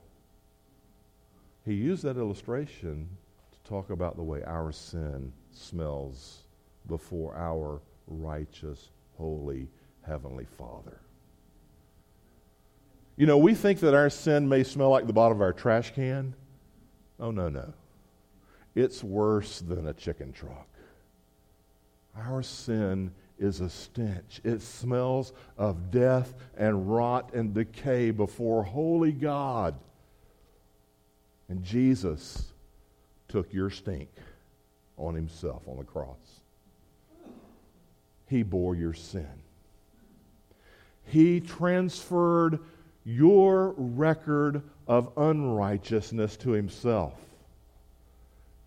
He 1.65 1.73
used 1.73 2.03
that 2.03 2.17
illustration 2.17 3.09
to 3.51 3.69
talk 3.69 3.89
about 3.89 4.17
the 4.17 4.23
way 4.23 4.43
our 4.43 4.71
sin 4.71 5.31
smells 5.51 6.43
before 6.87 7.35
our 7.35 7.81
righteous, 8.07 8.89
holy, 9.17 9.67
heavenly 10.05 10.45
Father. 10.57 10.99
You 13.15 13.25
know, 13.25 13.37
we 13.37 13.55
think 13.55 13.79
that 13.79 13.95
our 13.95 14.09
sin 14.09 14.47
may 14.47 14.63
smell 14.63 14.89
like 14.89 15.07
the 15.07 15.13
bottom 15.13 15.37
of 15.37 15.41
our 15.41 15.53
trash 15.53 15.93
can. 15.93 16.35
Oh, 17.19 17.31
no, 17.31 17.49
no. 17.49 17.73
It's 18.75 19.03
worse 19.03 19.59
than 19.59 19.87
a 19.87 19.93
chicken 19.93 20.31
truck. 20.31 20.67
Our 22.15 22.43
sin 22.43 23.11
is 23.39 23.61
a 23.61 23.69
stench. 23.69 24.41
It 24.43 24.61
smells 24.61 25.33
of 25.57 25.91
death 25.91 26.33
and 26.57 26.91
rot 26.91 27.33
and 27.33 27.53
decay 27.53 28.11
before 28.11 28.63
holy 28.63 29.11
God. 29.11 29.75
And 31.49 31.63
Jesus 31.63 32.51
took 33.27 33.53
your 33.53 33.69
stink 33.69 34.09
on 34.97 35.15
himself 35.15 35.67
on 35.67 35.77
the 35.77 35.83
cross. 35.83 36.41
He 38.27 38.43
bore 38.43 38.75
your 38.75 38.93
sin. 38.93 39.27
He 41.05 41.39
transferred 41.39 42.59
your 43.05 43.73
record 43.77 44.61
of 44.87 45.11
unrighteousness 45.15 46.35
to 46.37 46.51
himself. 46.51 47.13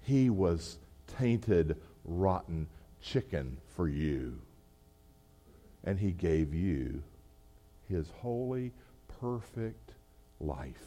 He 0.02 0.30
was 0.30 0.78
tainted, 1.18 1.76
rotten 2.04 2.66
chicken 3.02 3.58
for 3.76 3.88
you. 3.88 4.38
And 5.84 5.98
he 5.98 6.12
gave 6.12 6.54
you 6.54 7.02
his 7.88 8.10
holy, 8.20 8.72
perfect 9.20 9.92
life. 10.40 10.86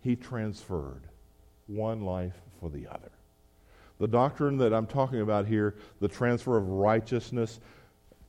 He 0.00 0.16
transferred 0.16 1.02
one 1.66 2.04
life 2.04 2.40
for 2.60 2.68
the 2.68 2.86
other. 2.88 3.10
The 3.98 4.08
doctrine 4.08 4.58
that 4.58 4.74
I'm 4.74 4.86
talking 4.86 5.20
about 5.20 5.46
here, 5.46 5.76
the 6.00 6.08
transfer 6.08 6.56
of 6.56 6.68
righteousness 6.68 7.60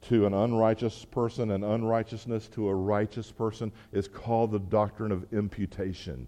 to 0.04 0.26
an 0.26 0.34
unrighteous 0.34 1.06
person 1.06 1.52
and 1.52 1.64
unrighteousness 1.64 2.48
to 2.50 2.68
a 2.68 2.76
righteous 2.76 3.32
person 3.32 3.72
is 3.92 4.08
called 4.08 4.52
the 4.52 4.60
doctrine 4.60 5.12
of 5.12 5.32
imputation. 5.34 6.28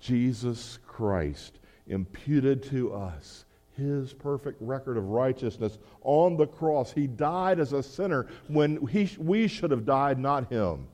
Jesus 0.00 0.78
Christ 0.86 1.58
imputed 1.88 2.62
to 2.64 2.94
us 2.94 3.44
his 3.78 4.12
perfect 4.12 4.60
record 4.60 4.96
of 4.96 5.08
righteousness 5.08 5.78
on 6.02 6.36
the 6.36 6.46
cross. 6.46 6.92
He 6.92 7.06
died 7.06 7.60
as 7.60 7.72
a 7.72 7.82
sinner 7.82 8.26
when 8.48 8.86
he, 8.88 9.10
we 9.18 9.48
should 9.48 9.70
have 9.70 9.86
died, 9.86 10.18
not 10.18 10.50
him. 10.50 10.88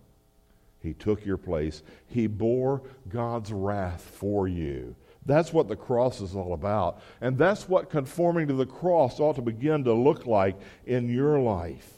He 0.80 0.92
took 0.92 1.24
your 1.24 1.38
place. 1.38 1.82
He 2.06 2.26
bore 2.26 2.82
God's 3.08 3.52
wrath 3.52 4.02
for 4.02 4.46
you. 4.46 4.94
That's 5.26 5.52
what 5.52 5.68
the 5.68 5.76
cross 5.76 6.20
is 6.20 6.36
all 6.36 6.52
about. 6.52 7.00
And 7.20 7.38
that's 7.38 7.68
what 7.68 7.88
conforming 7.88 8.48
to 8.48 8.54
the 8.54 8.66
cross 8.66 9.18
ought 9.18 9.36
to 9.36 9.42
begin 9.42 9.84
to 9.84 9.94
look 9.94 10.26
like 10.26 10.56
in 10.84 11.08
your 11.08 11.40
life. 11.40 11.90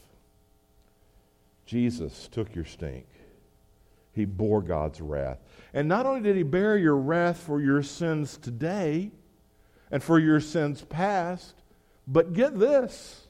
Jesus 1.67 2.29
took 2.31 2.55
your 2.55 2.65
stink. 2.65 3.07
He 4.13 4.25
bore 4.25 4.63
God's 4.63 5.01
wrath. 5.01 5.39
And 5.75 5.89
not 5.89 6.07
only 6.07 6.21
did 6.21 6.37
he 6.37 6.45
bear 6.45 6.79
your 6.79 6.97
wrath 6.97 7.39
for 7.39 7.61
your 7.61 7.83
sins 7.83 8.39
today 8.39 9.11
and 9.91 10.03
for 10.03 10.19
your 10.19 10.41
sins 10.41 10.83
past, 10.83 11.55
but 12.07 12.33
get 12.33 12.59
this. 12.59 13.27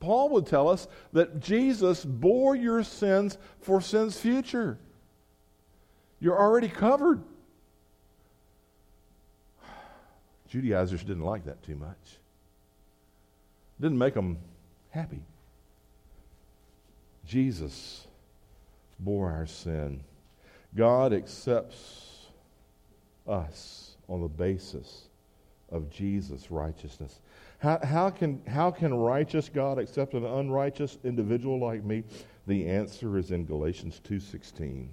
Paul 0.00 0.30
would 0.30 0.46
tell 0.46 0.68
us 0.68 0.88
that 1.12 1.40
Jesus 1.40 2.04
bore 2.04 2.56
your 2.56 2.82
sins 2.82 3.38
for 3.60 3.80
sins 3.80 4.18
future. 4.18 4.78
You're 6.18 6.38
already 6.38 6.68
covered. 6.68 7.22
Judaizers 10.48 11.04
didn't 11.04 11.24
like 11.24 11.44
that 11.44 11.62
too 11.62 11.76
much. 11.76 12.18
Didn't 13.80 13.98
make 13.98 14.14
them 14.14 14.38
happy. 14.90 15.22
Jesus 17.24 18.06
bore 18.98 19.30
our 19.30 19.46
sin. 19.46 20.02
God 20.74 21.12
accepts 21.12 22.26
us 23.26 23.96
on 24.08 24.20
the 24.20 24.28
basis 24.28 25.08
of 25.72 25.90
Jesus' 25.90 26.50
righteousness. 26.50 27.20
How, 27.58 27.78
how, 27.82 28.10
can, 28.10 28.42
how 28.46 28.70
can 28.70 28.92
righteous 28.92 29.48
God 29.48 29.78
accept 29.78 30.14
an 30.14 30.24
unrighteous 30.24 30.98
individual 31.04 31.58
like 31.58 31.84
me? 31.84 32.04
The 32.46 32.68
answer 32.68 33.18
is 33.18 33.30
in 33.30 33.46
Galatians 33.46 34.00
2.16. 34.08 34.88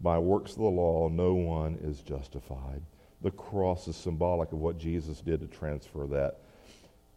By 0.00 0.18
works 0.18 0.52
of 0.52 0.58
the 0.58 0.64
law, 0.64 1.08
no 1.08 1.34
one 1.34 1.78
is 1.82 2.00
justified. 2.00 2.82
The 3.22 3.30
cross 3.32 3.88
is 3.88 3.96
symbolic 3.96 4.52
of 4.52 4.58
what 4.58 4.78
Jesus 4.78 5.20
did 5.20 5.40
to 5.40 5.46
transfer 5.46 6.06
that 6.08 6.38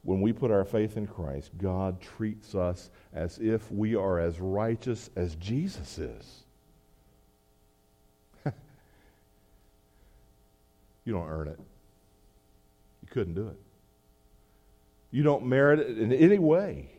when 0.03 0.21
we 0.21 0.33
put 0.33 0.51
our 0.51 0.65
faith 0.65 0.97
in 0.97 1.05
Christ, 1.05 1.51
God 1.57 2.01
treats 2.01 2.55
us 2.55 2.89
as 3.13 3.37
if 3.39 3.71
we 3.71 3.95
are 3.95 4.19
as 4.19 4.39
righteous 4.39 5.11
as 5.15 5.35
Jesus 5.35 5.99
is. 5.99 6.43
you 11.05 11.13
don't 11.13 11.29
earn 11.29 11.49
it. 11.49 11.59
Couldn't 13.11 13.35
do 13.35 13.47
it. 13.47 13.59
You 15.11 15.21
don't 15.21 15.45
merit 15.45 15.79
it 15.79 15.99
in 15.99 16.11
any 16.11 16.39
way. 16.39 16.89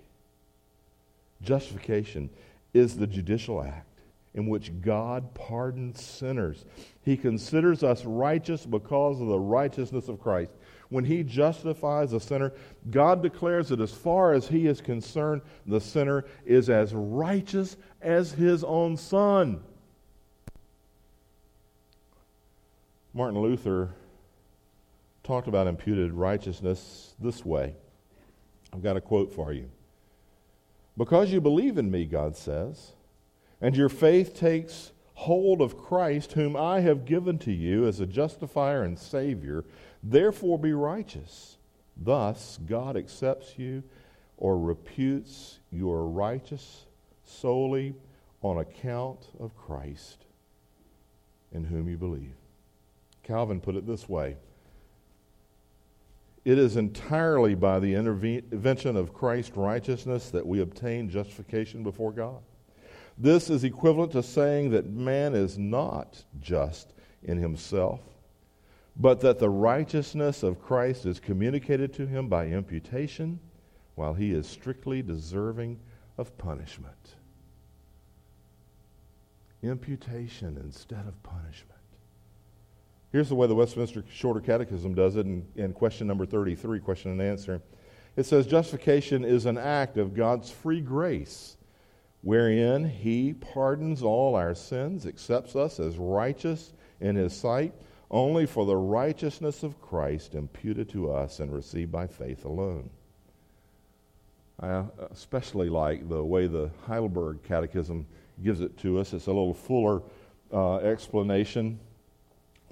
Justification 1.42 2.30
is 2.72 2.96
the 2.96 3.06
judicial 3.06 3.62
act 3.62 3.88
in 4.34 4.46
which 4.46 4.80
God 4.80 5.34
pardons 5.34 6.02
sinners. 6.02 6.64
He 7.02 7.16
considers 7.16 7.82
us 7.82 8.04
righteous 8.04 8.64
because 8.64 9.20
of 9.20 9.28
the 9.28 9.38
righteousness 9.38 10.08
of 10.08 10.20
Christ. 10.20 10.52
when 10.90 11.04
he 11.06 11.22
justifies 11.22 12.12
a 12.12 12.20
sinner, 12.20 12.52
God 12.90 13.22
declares 13.22 13.70
that 13.70 13.80
as 13.80 13.92
far 13.94 14.34
as 14.34 14.48
he 14.48 14.66
is 14.66 14.82
concerned, 14.82 15.40
the 15.66 15.80
sinner 15.80 16.26
is 16.44 16.68
as 16.68 16.92
righteous 16.92 17.78
as 18.02 18.32
his 18.32 18.62
own 18.62 18.98
son. 18.98 19.62
Martin 23.14 23.40
Luther 23.40 23.94
talked 25.22 25.48
about 25.48 25.66
imputed 25.66 26.12
righteousness 26.12 27.14
this 27.18 27.44
way. 27.44 27.74
I've 28.72 28.82
got 28.82 28.96
a 28.96 29.00
quote 29.00 29.32
for 29.32 29.52
you. 29.52 29.70
Because 30.96 31.32
you 31.32 31.40
believe 31.40 31.78
in 31.78 31.90
me, 31.90 32.04
God 32.04 32.36
says, 32.36 32.92
and 33.60 33.76
your 33.76 33.88
faith 33.88 34.34
takes 34.34 34.92
hold 35.14 35.60
of 35.60 35.78
Christ, 35.78 36.32
whom 36.32 36.56
I 36.56 36.80
have 36.80 37.04
given 37.04 37.38
to 37.40 37.52
you 37.52 37.86
as 37.86 38.00
a 38.00 38.06
justifier 38.06 38.82
and 38.82 38.98
Savior, 38.98 39.64
therefore 40.02 40.58
be 40.58 40.72
righteous. 40.72 41.58
Thus, 41.96 42.58
God 42.66 42.96
accepts 42.96 43.58
you 43.58 43.82
or 44.36 44.58
reputes 44.58 45.60
you 45.70 45.90
are 45.92 46.08
righteous 46.08 46.86
solely 47.24 47.94
on 48.42 48.58
account 48.58 49.28
of 49.38 49.56
Christ 49.56 50.24
in 51.52 51.64
whom 51.64 51.88
you 51.88 51.96
believe. 51.96 52.34
Calvin 53.22 53.60
put 53.60 53.76
it 53.76 53.86
this 53.86 54.08
way 54.08 54.36
It 56.44 56.58
is 56.58 56.76
entirely 56.76 57.54
by 57.54 57.78
the 57.78 57.94
intervention 57.94 58.96
of 58.96 59.14
Christ's 59.14 59.56
righteousness 59.56 60.30
that 60.30 60.46
we 60.46 60.60
obtain 60.60 61.08
justification 61.08 61.84
before 61.84 62.12
God. 62.12 62.40
This 63.16 63.50
is 63.50 63.62
equivalent 63.62 64.12
to 64.12 64.22
saying 64.22 64.70
that 64.70 64.90
man 64.90 65.34
is 65.34 65.56
not 65.56 66.24
just 66.40 66.94
in 67.22 67.38
himself, 67.38 68.00
but 68.96 69.20
that 69.20 69.38
the 69.38 69.50
righteousness 69.50 70.42
of 70.42 70.60
Christ 70.60 71.06
is 71.06 71.20
communicated 71.20 71.92
to 71.94 72.06
him 72.06 72.28
by 72.28 72.46
imputation 72.46 73.38
while 73.94 74.14
he 74.14 74.32
is 74.32 74.48
strictly 74.48 75.02
deserving 75.02 75.78
of 76.18 76.36
punishment. 76.38 77.14
Imputation 79.62 80.58
instead 80.58 81.06
of 81.06 81.22
punishment. 81.22 81.71
Here's 83.12 83.28
the 83.28 83.34
way 83.34 83.46
the 83.46 83.54
Westminster 83.54 84.02
Shorter 84.10 84.40
Catechism 84.40 84.94
does 84.94 85.16
it 85.16 85.26
in, 85.26 85.46
in 85.54 85.74
question 85.74 86.06
number 86.06 86.24
33, 86.24 86.80
question 86.80 87.12
and 87.12 87.20
answer. 87.20 87.60
It 88.16 88.24
says, 88.24 88.46
Justification 88.46 89.24
is 89.24 89.44
an 89.44 89.58
act 89.58 89.98
of 89.98 90.14
God's 90.14 90.50
free 90.50 90.80
grace 90.80 91.56
wherein 92.22 92.88
he 92.88 93.34
pardons 93.34 94.02
all 94.02 94.34
our 94.34 94.54
sins, 94.54 95.06
accepts 95.06 95.56
us 95.56 95.78
as 95.78 95.98
righteous 95.98 96.72
in 97.00 97.16
his 97.16 97.34
sight, 97.34 97.74
only 98.10 98.46
for 98.46 98.64
the 98.64 98.76
righteousness 98.76 99.62
of 99.62 99.80
Christ 99.80 100.34
imputed 100.34 100.88
to 100.90 101.12
us 101.12 101.40
and 101.40 101.52
received 101.52 101.90
by 101.90 102.06
faith 102.06 102.44
alone. 102.44 102.88
I 104.60 104.84
especially 105.10 105.68
like 105.68 106.08
the 106.08 106.22
way 106.22 106.46
the 106.46 106.70
Heidelberg 106.86 107.42
Catechism 107.42 108.06
gives 108.42 108.60
it 108.60 108.78
to 108.78 109.00
us. 109.00 109.12
It's 109.12 109.26
a 109.26 109.32
little 109.32 109.54
fuller 109.54 110.02
uh, 110.52 110.76
explanation. 110.76 111.80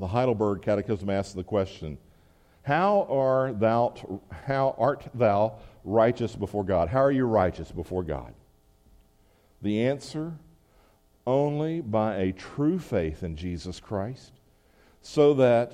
The 0.01 0.07
Heidelberg 0.07 0.63
Catechism 0.63 1.11
asks 1.11 1.35
the 1.35 1.45
question, 1.45 1.99
how, 2.63 3.07
are 3.11 3.53
thou, 3.53 3.95
how 4.47 4.75
art 4.79 5.09
thou 5.15 5.59
righteous 5.85 6.35
before 6.37 6.65
God? 6.65 6.89
How 6.89 7.01
are 7.01 7.13
you 7.13 7.27
righteous 7.27 7.71
before 7.71 8.03
God? 8.03 8.35
The 9.63 9.87
answer 9.87 10.33
only 11.27 11.81
by 11.81 12.17
a 12.17 12.33
true 12.33 12.79
faith 12.79 13.23
in 13.23 13.37
Jesus 13.37 13.79
Christ, 13.79 14.33
so 15.03 15.35
that 15.35 15.73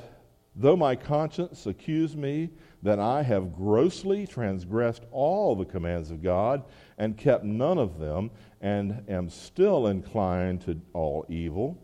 though 0.57 0.77
my 0.77 0.97
conscience 0.97 1.67
accuse 1.67 2.17
me 2.17 2.51
that 2.83 2.99
I 2.99 3.23
have 3.23 3.55
grossly 3.55 4.27
transgressed 4.27 5.05
all 5.12 5.55
the 5.55 5.65
commands 5.65 6.11
of 6.11 6.23
God 6.23 6.65
and 6.99 7.17
kept 7.17 7.45
none 7.45 7.79
of 7.79 7.99
them, 7.99 8.31
and 8.61 9.05
am 9.09 9.29
still 9.29 9.87
inclined 9.87 10.62
to 10.62 10.81
all 10.93 11.25
evil, 11.29 11.79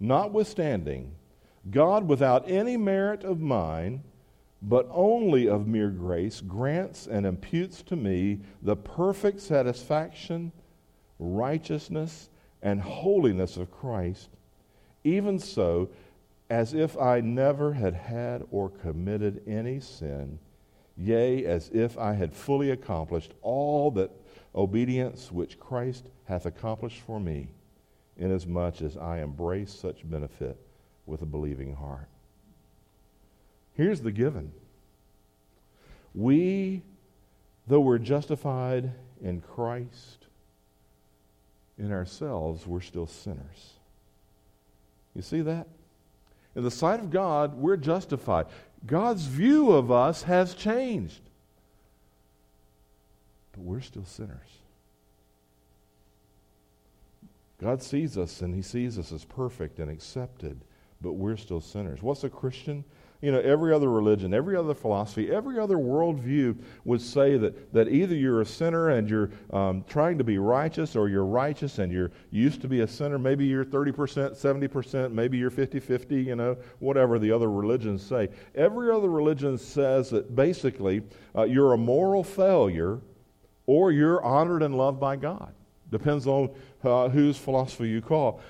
notwithstanding, 0.00 1.12
God, 1.70 2.08
without 2.08 2.48
any 2.48 2.76
merit 2.76 3.24
of 3.24 3.40
mine, 3.40 4.02
but 4.62 4.88
only 4.90 5.48
of 5.48 5.66
mere 5.66 5.90
grace, 5.90 6.40
grants 6.40 7.06
and 7.06 7.24
imputes 7.26 7.82
to 7.84 7.96
me 7.96 8.40
the 8.62 8.76
perfect 8.76 9.40
satisfaction 9.40 10.52
righteousness, 11.18 12.30
and 12.62 12.80
holiness 12.80 13.56
of 13.56 13.70
Christ, 13.70 14.30
even 15.04 15.38
so, 15.38 15.88
as 16.50 16.74
if 16.74 16.96
I 16.98 17.20
never 17.20 17.72
had 17.72 17.94
had 17.94 18.44
or 18.50 18.68
committed 18.68 19.42
any 19.46 19.80
sin, 19.80 20.38
yea, 20.96 21.44
as 21.44 21.68
if 21.70 21.98
I 21.98 22.14
had 22.14 22.34
fully 22.34 22.70
accomplished 22.70 23.34
all 23.42 23.90
that 23.92 24.10
obedience 24.54 25.30
which 25.30 25.60
Christ 25.60 26.08
hath 26.24 26.46
accomplished 26.46 27.00
for 27.00 27.20
me, 27.20 27.48
inasmuch 28.16 28.82
as 28.82 28.96
I 28.96 29.20
embrace 29.20 29.72
such 29.72 30.08
benefit 30.08 30.58
with 31.08 31.22
a 31.22 31.26
believing 31.26 31.74
heart. 31.74 32.08
Here's 33.74 34.00
the 34.00 34.12
given. 34.12 34.52
We, 36.14 36.82
though 37.66 37.80
we're 37.80 37.98
justified 37.98 38.92
in 39.22 39.40
Christ, 39.40 40.26
in 41.78 41.92
ourselves, 41.92 42.66
we're 42.66 42.80
still 42.80 43.06
sinners. 43.06 43.74
You 45.14 45.22
see 45.22 45.40
that? 45.42 45.66
In 46.54 46.64
the 46.64 46.70
sight 46.70 47.00
of 47.00 47.10
God, 47.10 47.54
we're 47.54 47.76
justified. 47.76 48.46
God's 48.86 49.26
view 49.26 49.72
of 49.72 49.90
us 49.90 50.24
has 50.24 50.54
changed. 50.54 51.20
But 53.52 53.62
we're 53.62 53.80
still 53.80 54.04
sinners. 54.04 54.58
God 57.60 57.82
sees 57.82 58.16
us 58.16 58.40
and 58.40 58.54
He 58.54 58.62
sees 58.62 58.98
us 58.98 59.12
as 59.12 59.24
perfect 59.24 59.78
and 59.78 59.90
accepted, 59.90 60.60
but 61.00 61.12
we're 61.12 61.36
still 61.36 61.60
sinners. 61.60 62.02
What's 62.02 62.24
a 62.24 62.30
Christian? 62.30 62.84
you 63.20 63.32
know, 63.32 63.40
every 63.40 63.74
other 63.74 63.90
religion, 63.90 64.32
every 64.32 64.54
other 64.54 64.74
philosophy, 64.74 65.30
every 65.30 65.58
other 65.58 65.76
worldview 65.76 66.56
would 66.84 67.00
say 67.00 67.36
that, 67.36 67.72
that 67.72 67.88
either 67.88 68.14
you're 68.14 68.42
a 68.42 68.46
sinner 68.46 68.90
and 68.90 69.10
you're 69.10 69.30
um, 69.52 69.84
trying 69.88 70.18
to 70.18 70.24
be 70.24 70.38
righteous, 70.38 70.94
or 70.94 71.08
you're 71.08 71.24
righteous 71.24 71.78
and 71.78 71.90
you're 71.90 72.12
used 72.30 72.60
to 72.62 72.68
be 72.68 72.80
a 72.80 72.86
sinner. 72.86 73.18
Maybe 73.18 73.44
you're 73.44 73.64
30%, 73.64 74.40
70%, 74.40 75.12
maybe 75.12 75.36
you're 75.36 75.50
50 75.50 75.80
50, 75.80 76.14
you 76.14 76.36
know, 76.36 76.56
whatever 76.78 77.18
the 77.18 77.32
other 77.32 77.50
religions 77.50 78.04
say. 78.04 78.28
Every 78.54 78.92
other 78.92 79.10
religion 79.10 79.58
says 79.58 80.10
that 80.10 80.36
basically 80.36 81.02
uh, 81.36 81.42
you're 81.42 81.72
a 81.72 81.78
moral 81.78 82.22
failure 82.22 83.00
or 83.66 83.90
you're 83.90 84.22
honored 84.22 84.62
and 84.62 84.76
loved 84.76 85.00
by 85.00 85.16
God. 85.16 85.52
Depends 85.90 86.28
on 86.28 86.50
uh, 86.84 87.08
whose 87.08 87.36
philosophy 87.36 87.88
you 87.88 88.00
call. 88.00 88.40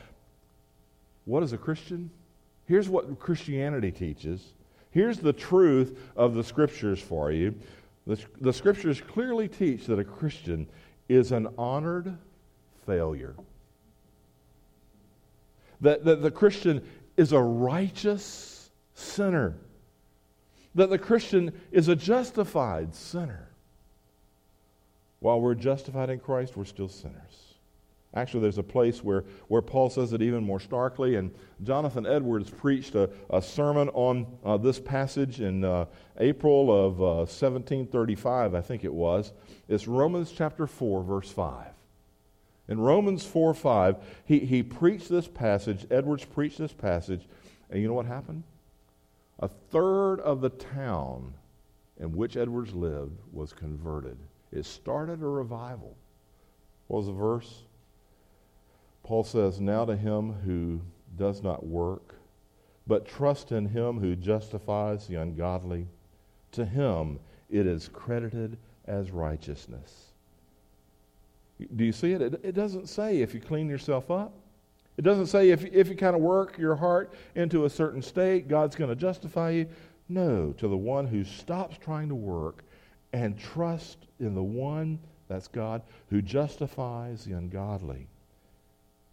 What 1.25 1.43
is 1.43 1.55
a 1.55 1.59
Christian? 1.59 2.11
Here's 2.69 2.89
what 2.89 3.19
Christianity 3.19 3.91
teaches 3.91 4.53
Here's 4.91 5.19
the 5.19 5.33
truth 5.33 5.99
of 6.17 6.35
the 6.35 6.43
scriptures 6.43 7.01
for 7.01 7.31
you. 7.31 7.55
The, 8.07 8.19
the 8.41 8.53
scriptures 8.53 9.01
clearly 9.01 9.47
teach 9.49 9.87
that 9.87 9.99
a 9.99 10.05
Christian 10.05 10.67
is 11.09 11.31
an 11.31 11.49
honored 11.59 12.17
failure. 12.87 13.35
That, 15.83 16.05
that 16.05 16.23
the 16.23 16.31
Christian 16.31 16.83
is 17.17 17.33
a 17.33 17.41
righteous 17.41 18.71
sinner. 18.95 19.57
That 20.75 20.89
the 20.89 20.99
Christian 20.99 21.53
is 21.71 21.89
a 21.89 21.97
justified 21.97 22.95
sinner. 22.95 23.51
While 25.21 25.41
we're 25.41 25.55
justified 25.55 26.09
in 26.09 26.19
Christ, 26.19 26.57
we're 26.57 26.65
still 26.65 26.89
sinners. 26.89 27.48
Actually, 28.15 28.41
there's 28.41 28.59
a 28.59 28.63
place 28.63 29.05
where, 29.05 29.25
where 29.49 29.61
Paul 29.61 29.91
says 29.91 30.13
it 30.15 30.23
even 30.23 30.43
more 30.43 30.61
starkly, 30.61 31.17
and 31.17 31.31
Jonathan 31.63 32.07
Edwards 32.07 32.49
preached 32.49 32.95
a, 32.95 33.11
a 33.29 33.43
sermon 33.43 33.91
on 33.91 34.27
uh, 34.45 34.57
this 34.57 34.81
passage 34.81 35.41
in 35.41 35.63
uh, 35.63 35.85
April 36.19 36.87
of 36.87 37.01
uh, 37.01 37.27
1735, 37.27 38.55
I 38.55 38.61
think 38.63 38.85
it 38.85 38.93
was. 38.93 39.33
It's 39.69 39.87
Romans 39.87 40.33
chapter 40.35 40.67
4, 40.67 41.03
verse 41.03 41.31
5. 41.31 41.67
In 42.69 42.81
Romans 42.81 43.25
4 43.25 43.53
5, 43.53 43.97
he, 44.25 44.39
he 44.41 44.63
preached 44.63 45.11
this 45.11 45.29
passage, 45.29 45.87
Edwards 45.91 46.25
preached 46.25 46.59
this 46.59 46.73
passage, 46.73 47.27
and 47.71 47.81
you 47.81 47.89
know 47.89 47.95
what 47.95 48.07
happened? 48.07 48.43
A 49.41 49.49
third 49.49 50.21
of 50.21 50.41
the 50.41 50.51
town 50.51 51.35
in 51.99 52.13
which 52.13 52.37
Edwards 52.37 52.73
lived 52.73 53.19
was 53.33 53.53
converted. 53.53 54.17
It 54.51 54.65
started 54.65 55.23
a 55.23 55.27
revival. 55.27 55.95
What 56.87 56.99
was 56.99 57.07
the 57.07 57.13
verse? 57.13 57.63
Paul 59.09 59.25
says, 59.25 59.59
Now 59.59 59.87
to 59.87 59.97
him 59.97 60.35
who 60.45 60.83
does 61.17 61.43
not 61.43 61.65
work, 61.65 62.17
but 62.87 63.09
trust 63.09 63.53
in 63.53 63.65
him 63.65 63.99
who 63.99 64.15
justifies 64.15 65.07
the 65.07 65.15
ungodly, 65.15 65.87
to 66.53 66.67
him 66.67 67.19
it 67.49 67.67
is 67.67 67.89
credited 67.89 68.59
as 68.87 69.11
righteousness. 69.11 70.13
Do 71.75 71.87
you 71.87 71.93
see 71.93 72.13
it? 72.13 72.21
It, 72.21 72.41
it 72.43 72.53
doesn't 72.53 72.91
say 72.91 73.23
if 73.23 73.33
you 73.33 73.41
clean 73.41 73.71
yourself 73.71 74.11
up. 74.11 74.35
It 74.99 75.03
doesn't 75.03 75.29
say 75.29 75.49
if, 75.49 75.65
if 75.65 75.89
you 75.89 75.97
kind 75.97 76.15
of 76.15 76.21
work 76.21 76.59
your 76.59 76.77
heart 76.77 77.15
into 77.35 77.65
a 77.65 77.71
certain 77.71 78.03
state, 78.03 78.47
God's 78.47 78.77
going 78.77 78.91
to 78.91 78.97
justify 78.97 79.53
you. 79.53 79.69
No, 80.11 80.53
to 80.59 80.69
the 80.69 80.77
one 80.77 81.07
who 81.07 81.25
stops 81.25 81.79
trying 81.79 82.11
to 82.11 82.15
work 82.15 82.63
and 83.15 83.39
trusts 83.39 84.07
in 84.21 84.35
the 84.35 84.43
one, 84.43 84.99
that's 85.29 85.49
God, 85.49 85.81
who 86.11 86.21
justifies 86.21 87.25
the 87.25 87.33
ungodly. 87.33 88.07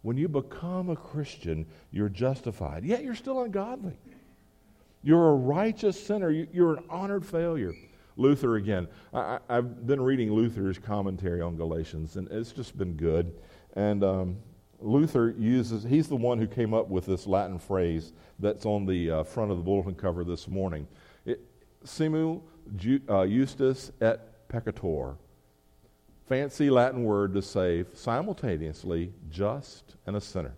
When 0.06 0.16
you 0.16 0.28
become 0.28 0.88
a 0.88 0.94
Christian, 0.94 1.66
you're 1.90 2.08
justified. 2.08 2.84
Yet 2.84 3.02
you're 3.02 3.16
still 3.16 3.42
ungodly. 3.42 3.98
You're 5.02 5.30
a 5.30 5.34
righteous 5.34 6.00
sinner. 6.00 6.30
You're 6.30 6.76
an 6.76 6.84
honored 6.88 7.26
failure. 7.26 7.74
Luther 8.16 8.54
again. 8.54 8.86
I, 9.12 9.40
have 9.50 9.84
been 9.84 10.00
reading 10.00 10.32
Luther's 10.32 10.78
commentary 10.78 11.40
on 11.40 11.56
Galatians, 11.56 12.14
and 12.14 12.28
it's 12.30 12.52
just 12.52 12.78
been 12.78 12.92
good. 12.92 13.34
And 13.72 14.04
um, 14.04 14.36
Luther 14.78 15.34
uses, 15.36 15.82
he's 15.82 16.06
the 16.06 16.14
one 16.14 16.38
who 16.38 16.46
came 16.46 16.72
up 16.72 16.86
with 16.86 17.06
this 17.06 17.26
Latin 17.26 17.58
phrase 17.58 18.12
that's 18.38 18.64
on 18.64 18.86
the 18.86 19.10
uh, 19.10 19.24
front 19.24 19.50
of 19.50 19.56
the 19.56 19.64
bulletin 19.64 19.96
cover 19.96 20.22
this 20.22 20.46
morning. 20.46 20.86
It, 21.24 21.40
simul 21.82 22.44
ju, 22.76 23.00
uh, 23.08 23.26
justus 23.26 23.90
et 24.00 24.48
peccator. 24.48 25.16
Fancy 26.28 26.70
Latin 26.70 27.04
word 27.04 27.34
to 27.34 27.42
say 27.42 27.84
simultaneously 27.94 29.12
just 29.30 29.96
and 30.06 30.16
a 30.16 30.20
sinner. 30.20 30.54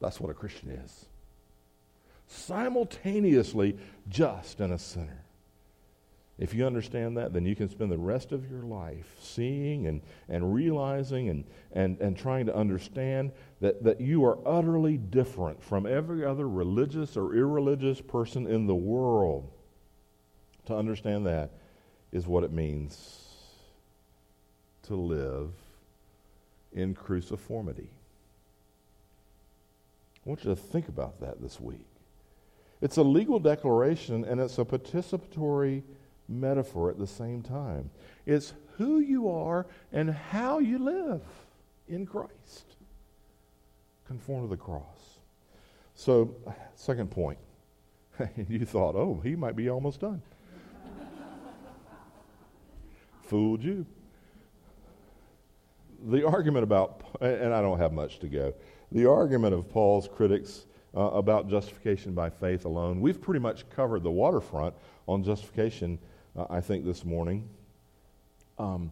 That's 0.00 0.20
what 0.20 0.30
a 0.30 0.34
Christian 0.34 0.70
is 0.70 1.06
simultaneously 2.28 3.76
just 4.08 4.60
and 4.60 4.72
a 4.72 4.78
sinner. 4.78 5.24
If 6.38 6.54
you 6.54 6.66
understand 6.66 7.16
that, 7.16 7.32
then 7.32 7.44
you 7.44 7.56
can 7.56 7.68
spend 7.68 7.90
the 7.90 7.98
rest 7.98 8.30
of 8.30 8.48
your 8.48 8.62
life 8.62 9.16
seeing 9.20 9.88
and, 9.88 10.00
and 10.28 10.54
realizing 10.54 11.28
and, 11.30 11.44
and, 11.72 11.98
and 12.00 12.16
trying 12.16 12.46
to 12.46 12.54
understand 12.54 13.32
that, 13.60 13.82
that 13.82 14.00
you 14.00 14.24
are 14.24 14.38
utterly 14.46 14.96
different 14.96 15.60
from 15.60 15.84
every 15.84 16.24
other 16.24 16.48
religious 16.48 17.16
or 17.16 17.34
irreligious 17.34 18.00
person 18.00 18.46
in 18.46 18.68
the 18.68 18.74
world. 18.74 19.50
To 20.66 20.76
understand 20.76 21.26
that 21.26 21.50
is 22.12 22.26
what 22.26 22.44
it 22.44 22.52
means 22.52 23.24
to 24.84 24.94
live 24.94 25.50
in 26.72 26.94
cruciformity. 26.94 27.88
I 30.24 30.28
want 30.28 30.44
you 30.44 30.50
to 30.50 30.56
think 30.56 30.88
about 30.88 31.20
that 31.20 31.40
this 31.40 31.60
week. 31.60 31.86
It's 32.80 32.96
a 32.96 33.02
legal 33.02 33.38
declaration 33.38 34.24
and 34.24 34.40
it's 34.40 34.58
a 34.58 34.64
participatory 34.64 35.82
metaphor 36.28 36.90
at 36.90 36.98
the 36.98 37.06
same 37.06 37.42
time. 37.42 37.90
It's 38.26 38.52
who 38.76 39.00
you 39.00 39.30
are 39.30 39.66
and 39.92 40.10
how 40.10 40.58
you 40.58 40.78
live 40.78 41.22
in 41.88 42.06
Christ. 42.06 42.76
Conform 44.06 44.42
to 44.44 44.48
the 44.48 44.56
cross. 44.56 45.18
So, 45.94 46.34
second 46.76 47.10
point. 47.10 47.38
you 48.48 48.64
thought, 48.64 48.94
oh, 48.94 49.20
he 49.22 49.34
might 49.34 49.56
be 49.56 49.68
almost 49.68 50.00
done. 50.00 50.22
Fooled 53.28 53.62
you. 53.62 53.84
The 56.08 56.26
argument 56.26 56.62
about, 56.62 57.02
and 57.20 57.52
I 57.52 57.60
don't 57.60 57.78
have 57.78 57.92
much 57.92 58.20
to 58.20 58.26
go, 58.26 58.54
the 58.90 59.04
argument 59.04 59.54
of 59.54 59.68
Paul's 59.68 60.08
critics 60.08 60.64
uh, 60.96 61.00
about 61.00 61.50
justification 61.50 62.14
by 62.14 62.30
faith 62.30 62.64
alone. 62.64 63.02
We've 63.02 63.20
pretty 63.20 63.40
much 63.40 63.68
covered 63.68 64.02
the 64.02 64.10
waterfront 64.10 64.74
on 65.06 65.22
justification, 65.22 65.98
uh, 66.36 66.46
I 66.48 66.62
think, 66.62 66.86
this 66.86 67.04
morning. 67.04 67.46
Um, 68.58 68.90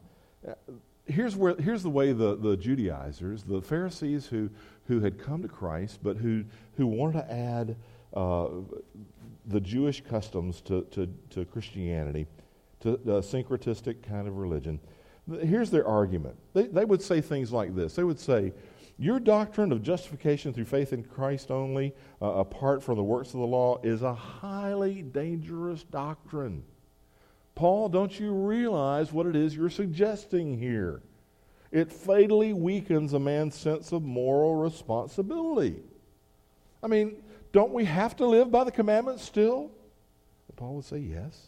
here's, 1.06 1.34
where, 1.34 1.56
here's 1.56 1.82
the 1.82 1.88
way 1.88 2.12
the, 2.12 2.36
the 2.36 2.58
Judaizers, 2.58 3.42
the 3.42 3.62
Pharisees 3.62 4.26
who, 4.26 4.50
who 4.86 5.00
had 5.00 5.18
come 5.18 5.40
to 5.40 5.48
Christ, 5.48 6.00
but 6.02 6.18
who, 6.18 6.44
who 6.76 6.86
wanted 6.86 7.20
to 7.20 7.32
add 7.32 7.76
uh, 8.12 8.48
the 9.46 9.60
Jewish 9.60 10.02
customs 10.02 10.60
to, 10.62 10.82
to, 10.90 11.08
to 11.30 11.46
Christianity, 11.46 12.26
to 12.86 13.16
a 13.16 13.20
syncretistic 13.20 14.02
kind 14.02 14.26
of 14.26 14.38
religion. 14.38 14.80
Here's 15.40 15.70
their 15.70 15.86
argument. 15.86 16.36
They, 16.54 16.68
they 16.68 16.84
would 16.84 17.02
say 17.02 17.20
things 17.20 17.52
like 17.52 17.74
this. 17.74 17.94
They 17.94 18.04
would 18.04 18.20
say, 18.20 18.52
your 18.98 19.20
doctrine 19.20 19.72
of 19.72 19.82
justification 19.82 20.54
through 20.54 20.64
faith 20.64 20.92
in 20.92 21.04
Christ 21.04 21.50
only, 21.50 21.94
uh, 22.22 22.26
apart 22.26 22.82
from 22.82 22.96
the 22.96 23.02
works 23.02 23.34
of 23.34 23.40
the 23.40 23.46
law, 23.46 23.78
is 23.82 24.02
a 24.02 24.14
highly 24.14 25.02
dangerous 25.02 25.82
doctrine. 25.82 26.62
Paul, 27.54 27.88
don't 27.88 28.18
you 28.18 28.32
realize 28.32 29.12
what 29.12 29.26
it 29.26 29.36
is 29.36 29.54
you're 29.54 29.68
suggesting 29.68 30.58
here? 30.58 31.02
It 31.72 31.92
fatally 31.92 32.52
weakens 32.52 33.12
a 33.12 33.18
man's 33.18 33.54
sense 33.54 33.92
of 33.92 34.02
moral 34.02 34.54
responsibility. 34.54 35.82
I 36.82 36.86
mean, 36.86 37.16
don't 37.52 37.72
we 37.72 37.84
have 37.84 38.16
to 38.16 38.26
live 38.26 38.50
by 38.50 38.64
the 38.64 38.70
commandments 38.70 39.24
still? 39.24 39.72
Paul 40.56 40.76
would 40.76 40.84
say 40.84 40.98
yes. 40.98 41.38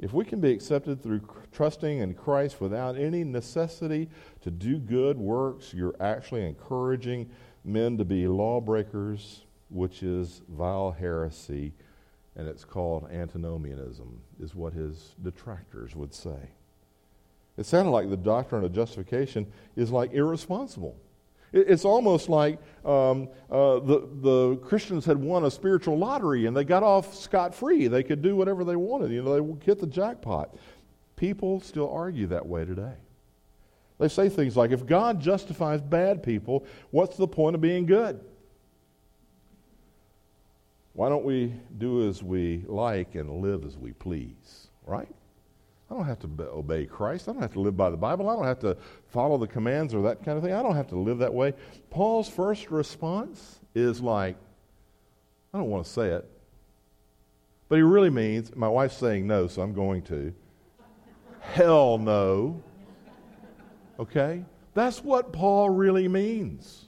If 0.00 0.14
we 0.14 0.24
can 0.24 0.40
be 0.40 0.50
accepted 0.50 1.02
through 1.02 1.20
trusting 1.52 1.98
in 1.98 2.14
Christ 2.14 2.58
without 2.58 2.96
any 2.96 3.22
necessity 3.22 4.08
to 4.40 4.50
do 4.50 4.78
good 4.78 5.18
works, 5.18 5.74
you're 5.74 5.94
actually 6.00 6.46
encouraging 6.46 7.28
men 7.64 7.98
to 7.98 8.04
be 8.06 8.26
lawbreakers, 8.26 9.42
which 9.68 10.02
is 10.02 10.40
vile 10.48 10.90
heresy, 10.90 11.74
and 12.34 12.48
it's 12.48 12.64
called 12.64 13.10
antinomianism, 13.10 14.22
is 14.40 14.54
what 14.54 14.72
his 14.72 15.14
detractors 15.22 15.94
would 15.94 16.14
say. 16.14 16.48
It 17.58 17.66
sounded 17.66 17.90
like 17.90 18.08
the 18.08 18.16
doctrine 18.16 18.64
of 18.64 18.72
justification 18.72 19.52
is 19.76 19.90
like 19.90 20.14
irresponsible. 20.14 20.96
It's 21.52 21.84
almost 21.84 22.28
like 22.28 22.58
um, 22.84 23.28
uh, 23.50 23.80
the, 23.80 24.08
the 24.20 24.56
Christians 24.62 25.04
had 25.04 25.16
won 25.16 25.44
a 25.44 25.50
spiritual 25.50 25.98
lottery 25.98 26.46
and 26.46 26.56
they 26.56 26.64
got 26.64 26.82
off 26.82 27.14
scot 27.14 27.54
free. 27.54 27.88
They 27.88 28.02
could 28.02 28.22
do 28.22 28.36
whatever 28.36 28.62
they 28.62 28.76
wanted. 28.76 29.10
You 29.10 29.22
know, 29.22 29.34
they 29.34 29.64
hit 29.64 29.80
the 29.80 29.86
jackpot. 29.86 30.54
People 31.16 31.60
still 31.60 31.90
argue 31.90 32.28
that 32.28 32.46
way 32.46 32.64
today. 32.64 32.94
They 33.98 34.08
say 34.08 34.28
things 34.28 34.56
like, 34.56 34.70
if 34.70 34.86
God 34.86 35.20
justifies 35.20 35.82
bad 35.82 36.22
people, 36.22 36.64
what's 36.90 37.16
the 37.16 37.28
point 37.28 37.54
of 37.54 37.60
being 37.60 37.84
good? 37.84 38.20
Why 40.94 41.08
don't 41.08 41.24
we 41.24 41.52
do 41.78 42.08
as 42.08 42.22
we 42.22 42.64
like 42.66 43.14
and 43.14 43.42
live 43.42 43.64
as 43.64 43.76
we 43.76 43.92
please, 43.92 44.68
right? 44.86 45.08
I 45.90 45.94
don't 45.94 46.06
have 46.06 46.20
to 46.20 46.28
obey 46.52 46.86
Christ. 46.86 47.28
I 47.28 47.32
don't 47.32 47.42
have 47.42 47.52
to 47.54 47.60
live 47.60 47.76
by 47.76 47.90
the 47.90 47.96
Bible. 47.96 48.28
I 48.28 48.36
don't 48.36 48.44
have 48.44 48.60
to 48.60 48.76
follow 49.08 49.36
the 49.38 49.48
commands 49.48 49.92
or 49.92 50.02
that 50.02 50.24
kind 50.24 50.38
of 50.38 50.44
thing. 50.44 50.52
I 50.52 50.62
don't 50.62 50.76
have 50.76 50.86
to 50.88 50.96
live 50.96 51.18
that 51.18 51.34
way. 51.34 51.52
Paul's 51.90 52.28
first 52.28 52.70
response 52.70 53.58
is 53.74 54.00
like, 54.00 54.36
I 55.52 55.58
don't 55.58 55.68
want 55.68 55.84
to 55.84 55.90
say 55.90 56.08
it, 56.08 56.30
but 57.68 57.76
he 57.76 57.82
really 57.82 58.10
means, 58.10 58.54
my 58.54 58.68
wife's 58.68 58.96
saying 58.96 59.26
no, 59.26 59.48
so 59.48 59.62
I'm 59.62 59.74
going 59.74 60.02
to. 60.02 60.32
Hell 61.40 61.98
no. 61.98 62.62
Okay? 63.98 64.44
That's 64.74 65.02
what 65.02 65.32
Paul 65.32 65.70
really 65.70 66.06
means. 66.06 66.84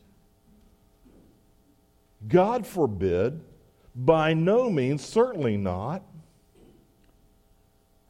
God 2.29 2.65
forbid, 2.65 3.41
by 3.97 4.33
no 4.33 4.71
means, 4.71 5.05
certainly 5.05 5.57
not. 5.57 6.05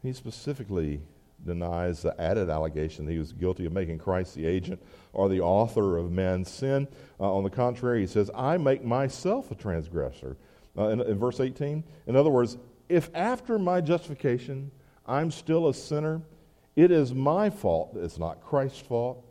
He 0.03 0.13
specifically 0.13 1.01
denies 1.45 2.01
the 2.01 2.19
added 2.21 2.49
allegation 2.49 3.05
that 3.05 3.11
he 3.11 3.19
was 3.19 3.33
guilty 3.33 3.65
of 3.65 3.73
making 3.73 3.97
Christ 3.97 4.35
the 4.35 4.45
agent 4.45 4.81
or 5.13 5.29
the 5.29 5.41
author 5.41 5.97
of 5.97 6.11
man's 6.11 6.49
sin. 6.49 6.87
Uh, 7.19 7.33
on 7.33 7.43
the 7.43 7.49
contrary, 7.49 8.01
he 8.01 8.07
says, 8.07 8.29
I 8.35 8.57
make 8.57 8.83
myself 8.83 9.49
a 9.51 9.55
transgressor. 9.55 10.37
Uh, 10.77 10.89
in, 10.89 11.01
in 11.01 11.17
verse 11.17 11.39
18, 11.39 11.83
in 12.07 12.15
other 12.15 12.29
words, 12.29 12.57
if 12.89 13.09
after 13.13 13.57
my 13.57 13.81
justification 13.81 14.71
I'm 15.05 15.31
still 15.31 15.67
a 15.67 15.73
sinner, 15.73 16.21
it 16.75 16.91
is 16.91 17.13
my 17.13 17.49
fault. 17.49 17.95
It's 17.95 18.17
not 18.17 18.41
Christ's 18.41 18.79
fault. 18.79 19.23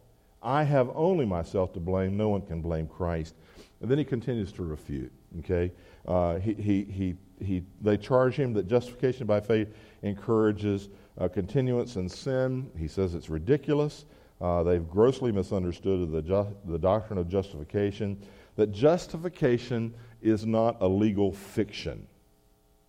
I 0.43 0.65
have 0.65 0.91
only 0.95 1.25
myself 1.25 1.73
to 1.75 1.81
blame. 1.81 2.17
No 2.17 2.29
one 2.29 2.43
can 2.43 2.61
blame 2.61 2.87
Christ. 2.87 3.35
And 3.81 3.91
then 3.91 3.99
he 3.99 4.05
continues 4.05 4.53
to 4.53 4.63
refute. 4.63 5.13
Okay, 5.41 5.73
uh, 6.07 6.37
he, 6.37 6.55
he, 6.55 6.85
he, 6.85 7.15
he, 7.43 7.63
they 7.81 7.97
charge 7.97 8.35
him 8.35 8.53
that 8.53 8.69
justification 8.69 9.27
by 9.27 9.41
faith 9.41 9.75
encourages 10.03 10.89
uh, 11.19 11.29
continuance 11.29 11.97
in 11.97 12.09
sin. 12.09 12.71
He 12.79 12.89
says 12.89 13.15
it's 13.15 13.29
ridiculous. 13.29 14.05
Uh, 14.41 14.63
they've 14.63 14.89
grossly 14.89 15.31
misunderstood 15.31 16.11
the, 16.11 16.23
ju- 16.23 16.57
the 16.67 16.79
doctrine 16.79 17.19
of 17.19 17.29
justification, 17.29 18.21
that 18.57 18.73
justification 18.73 19.95
is 20.21 20.45
not 20.45 20.77
a 20.81 20.89
legal 20.89 21.33
fiction. 21.33 22.07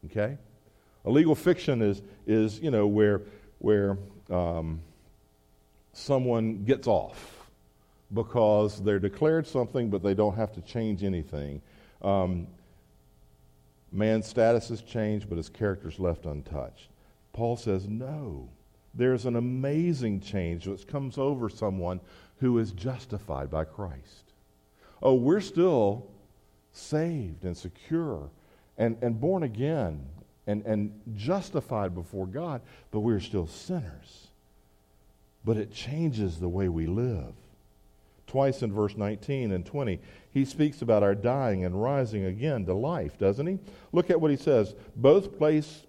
Okay? 0.06 0.38
A 1.06 1.10
legal 1.10 1.36
fiction 1.36 1.82
is, 1.82 2.02
is 2.26 2.60
you 2.60 2.72
know, 2.72 2.88
where, 2.88 3.22
where 3.60 3.98
um, 4.32 4.82
someone 5.94 6.64
gets 6.64 6.88
off 6.88 7.48
because 8.14 8.82
they're 8.82 9.00
declared 9.00 9.46
something, 9.46 9.90
but 9.90 10.02
they 10.02 10.14
don't 10.14 10.36
have 10.36 10.52
to 10.54 10.62
change 10.62 11.04
anything. 11.04 11.62
Um, 12.02 12.48
man's 13.92 14.28
status 14.28 14.70
has 14.70 14.82
changed, 14.82 15.30
but 15.30 15.38
his 15.38 15.50
character 15.50 15.90
is 15.90 16.00
left 16.00 16.26
untouched. 16.26 16.90
Paul 17.34 17.58
says, 17.58 17.88
no. 17.88 18.50
There's 18.94 19.26
an 19.26 19.36
amazing 19.36 20.22
change 20.22 20.66
that 20.66 20.88
comes 20.88 21.18
over 21.18 21.50
someone 21.50 22.00
who 22.38 22.60
is 22.60 22.72
justified 22.72 23.50
by 23.50 23.64
Christ. 23.64 24.34
Oh, 25.02 25.16
we're 25.16 25.42
still 25.42 26.06
saved 26.72 27.44
and 27.44 27.58
secure 27.58 28.30
and, 28.78 28.98
and 29.02 29.20
born 29.20 29.44
again 29.44 30.06
and, 30.46 30.64
and 30.66 31.00
justified 31.16 31.96
before 31.96 32.28
God, 32.28 32.62
but 32.92 33.00
we're 33.00 33.20
still 33.20 33.48
sinners. 33.48 34.28
But 35.44 35.58
it 35.58 35.72
changes 35.72 36.40
the 36.40 36.50
way 36.50 36.70
we 36.70 36.86
live. 36.86 37.34
Twice 38.28 38.62
in 38.62 38.72
verse 38.72 38.96
19 38.96 39.52
and 39.52 39.66
20, 39.66 40.00
he 40.32 40.46
speaks 40.46 40.82
about 40.82 41.04
our 41.04 41.16
dying 41.16 41.66
and 41.66 41.82
rising 41.82 42.26
again 42.26 42.66
to 42.66 42.74
life, 42.74 43.18
doesn't 43.18 43.46
he? 43.46 43.60
Look 43.92 44.10
at 44.10 44.20
what 44.20 44.32
he 44.32 44.38
says. 44.38 44.74
Both, 44.96 45.38
place, 45.38 45.84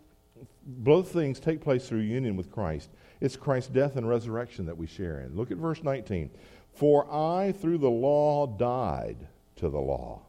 both 0.67 1.13
things 1.13 1.41
take 1.41 1.61
place 1.61 1.89
through 1.89 2.01
union 2.01 2.37
with 2.37 2.51
Christ. 2.51 2.91
It's 3.21 3.37
Christ's 3.37 3.71
death 3.71 3.97
and 3.97 4.09
resurrection 4.09 4.67
that 4.67 4.77
we 4.77 4.87
share 4.87 5.21
in. 5.21 5.37
Look 5.37 5.51
at 5.51 5.57
verse 5.57 5.83
19. 5.83 6.31
For 6.73 7.07
I, 7.13 7.53
through 7.53 7.79
the 7.79 7.91
law, 7.91 8.47
died 8.47 9.29
to 9.57 9.69
the 9.69 9.81
law. 9.81 10.23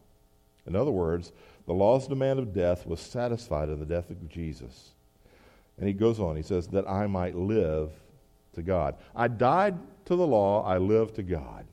In 0.68 0.76
other 0.76 0.92
words, 0.92 1.32
the 1.66 1.74
law's 1.74 2.08
demand 2.08 2.40
of 2.40 2.54
death 2.54 2.86
was 2.86 3.00
satisfied 3.00 3.70
in 3.70 3.80
the 3.80 3.86
death 3.86 4.10
of 4.10 4.30
Jesus. 4.30 4.92
And 5.78 5.88
he 5.88 5.94
goes 5.94 6.20
on, 6.20 6.36
he 6.36 6.44
says, 6.44 6.68
that 6.68 6.88
I 6.88 7.08
might 7.08 7.36
live 7.36 7.92
to 8.54 8.62
God. 8.62 8.96
I 9.16 9.28
died 9.28 9.78
to 10.06 10.16
the 10.16 10.28
law, 10.28 10.64
I 10.64 10.78
live 10.78 11.14
to 11.16 11.24
God. 11.24 11.66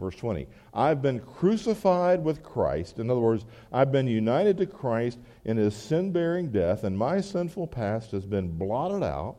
Verse 0.00 0.16
20, 0.16 0.46
I've 0.72 1.02
been 1.02 1.20
crucified 1.20 2.24
with 2.24 2.42
Christ. 2.42 2.98
In 2.98 3.10
other 3.10 3.20
words, 3.20 3.44
I've 3.70 3.92
been 3.92 4.06
united 4.06 4.56
to 4.58 4.66
Christ 4.66 5.18
in 5.44 5.58
his 5.58 5.76
sin 5.76 6.10
bearing 6.10 6.50
death, 6.50 6.84
and 6.84 6.96
my 6.96 7.20
sinful 7.20 7.66
past 7.66 8.10
has 8.12 8.24
been 8.24 8.56
blotted 8.56 9.04
out. 9.04 9.36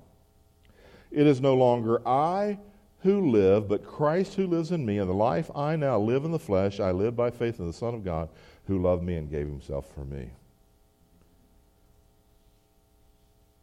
It 1.10 1.26
is 1.26 1.42
no 1.42 1.56
longer 1.56 2.08
I 2.08 2.60
who 3.00 3.32
live, 3.32 3.68
but 3.68 3.84
Christ 3.84 4.36
who 4.36 4.46
lives 4.46 4.72
in 4.72 4.86
me. 4.86 5.00
And 5.00 5.10
the 5.10 5.16
life 5.16 5.50
I 5.56 5.76
now 5.76 6.00
live 6.00 6.26
in 6.26 6.32
the 6.32 6.38
flesh, 6.38 6.80
I 6.80 6.92
live 6.92 7.16
by 7.16 7.32
faith 7.32 7.60
in 7.60 7.66
the 7.66 7.74
Son 7.74 7.96
of 7.96 8.06
God 8.06 8.30
who 8.68 8.80
loved 8.80 9.02
me 9.02 9.16
and 9.16 9.32
gave 9.32 9.48
himself 9.48 9.92
for 9.96 10.06
me. 10.06 10.30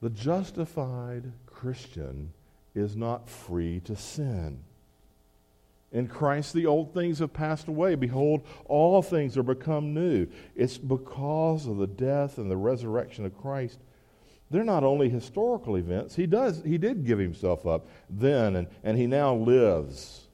The 0.03 0.11
justified 0.11 1.33
Christian 1.47 2.33
is 2.75 2.97
not 2.97 3.29
free 3.29 3.81
to 3.81 3.95
sin. 3.95 4.65
In 5.91 6.07
Christ, 6.07 6.53
the 6.53 6.67
old 6.67 6.93
things 6.93 7.19
have 7.21 7.33
passed 7.33 7.67
away. 7.69 7.95
Behold, 7.95 8.47
all 8.67 9.01
things 9.01 9.39
are 9.39 9.43
become 9.43 9.95
new. 9.95 10.27
It's 10.55 10.77
because 10.77 11.67
of 11.67 11.79
the 11.79 11.87
death 11.87 12.37
and 12.37 12.51
the 12.51 12.57
resurrection 12.57 13.25
of 13.25 13.39
Christ. 13.39 13.79
They're 14.51 14.65
not 14.65 14.85
only 14.85 15.09
historical 15.09 15.77
events. 15.77 16.15
He 16.15 16.27
does, 16.27 16.63
he 16.65 16.79
did 16.79 17.07
give 17.07 17.19
himself 17.19 17.67
up 17.67 17.87
then, 18.09 18.57
and, 18.57 18.67
and 18.83 18.99
he 18.99 19.07
now 19.07 19.35
lives. 19.35 20.27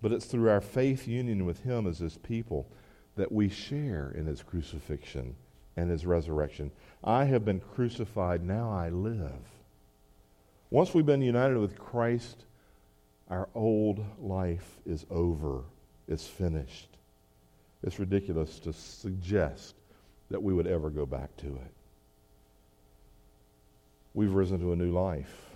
But 0.00 0.12
it's 0.12 0.26
through 0.26 0.50
our 0.50 0.60
faith 0.60 1.08
union 1.08 1.44
with 1.44 1.62
him 1.64 1.86
as 1.86 1.98
his 1.98 2.18
people 2.18 2.68
that 3.16 3.32
we 3.32 3.48
share 3.48 4.12
in 4.16 4.26
his 4.26 4.42
crucifixion 4.42 5.34
and 5.76 5.90
his 5.90 6.06
resurrection. 6.06 6.70
I 7.02 7.24
have 7.24 7.44
been 7.44 7.60
crucified, 7.60 8.44
now 8.44 8.70
I 8.70 8.88
live. 8.88 9.48
Once 10.70 10.92
we've 10.94 11.06
been 11.06 11.22
united 11.22 11.58
with 11.58 11.78
Christ, 11.78 12.44
our 13.30 13.48
old 13.54 14.04
life 14.20 14.78
is 14.86 15.04
over, 15.10 15.62
it's 16.06 16.26
finished. 16.26 16.96
It's 17.82 17.98
ridiculous 17.98 18.58
to 18.60 18.72
suggest 18.72 19.74
that 20.30 20.42
we 20.42 20.52
would 20.52 20.66
ever 20.66 20.90
go 20.90 21.06
back 21.06 21.36
to 21.38 21.46
it. 21.46 21.72
We've 24.14 24.32
risen 24.32 24.58
to 24.60 24.72
a 24.72 24.76
new 24.76 24.90
life, 24.90 25.50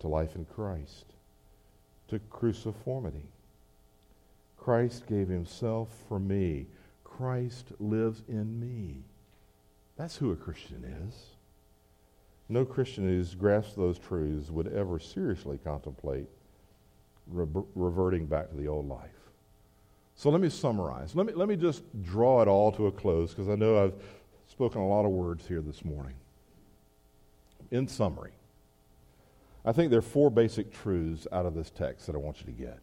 to 0.00 0.08
life 0.08 0.34
in 0.34 0.46
Christ, 0.46 1.04
to 2.08 2.18
cruciformity. 2.30 3.26
Christ 4.56 5.06
gave 5.06 5.28
himself 5.28 5.88
for 6.08 6.18
me. 6.18 6.66
Christ 7.04 7.72
lives 7.78 8.22
in 8.28 8.58
me. 8.58 9.02
That's 9.96 10.16
who 10.16 10.32
a 10.32 10.36
Christian 10.36 10.84
is. 11.08 11.14
No 12.48 12.64
Christian 12.64 13.04
who's 13.04 13.34
grasped 13.34 13.76
those 13.76 13.98
truths 13.98 14.50
would 14.50 14.72
ever 14.72 14.98
seriously 14.98 15.58
contemplate 15.62 16.28
re- 17.28 17.64
reverting 17.74 18.26
back 18.26 18.50
to 18.50 18.56
the 18.56 18.68
old 18.68 18.88
life. 18.88 19.10
So 20.14 20.30
let 20.30 20.40
me 20.40 20.48
summarize. 20.48 21.14
Let 21.14 21.26
me, 21.26 21.32
let 21.32 21.48
me 21.48 21.56
just 21.56 21.82
draw 22.02 22.42
it 22.42 22.48
all 22.48 22.72
to 22.72 22.88
a 22.88 22.92
close 22.92 23.30
because 23.30 23.48
I 23.48 23.54
know 23.54 23.84
I've 23.84 23.94
spoken 24.48 24.80
a 24.80 24.88
lot 24.88 25.04
of 25.04 25.12
words 25.12 25.46
here 25.46 25.60
this 25.60 25.84
morning. 25.84 26.16
In 27.70 27.86
summary, 27.86 28.32
I 29.64 29.72
think 29.72 29.90
there 29.90 29.98
are 29.98 30.02
four 30.02 30.30
basic 30.30 30.72
truths 30.72 31.26
out 31.30 31.46
of 31.46 31.54
this 31.54 31.70
text 31.70 32.06
that 32.06 32.14
I 32.14 32.18
want 32.18 32.40
you 32.40 32.46
to 32.46 32.52
get. 32.52 32.80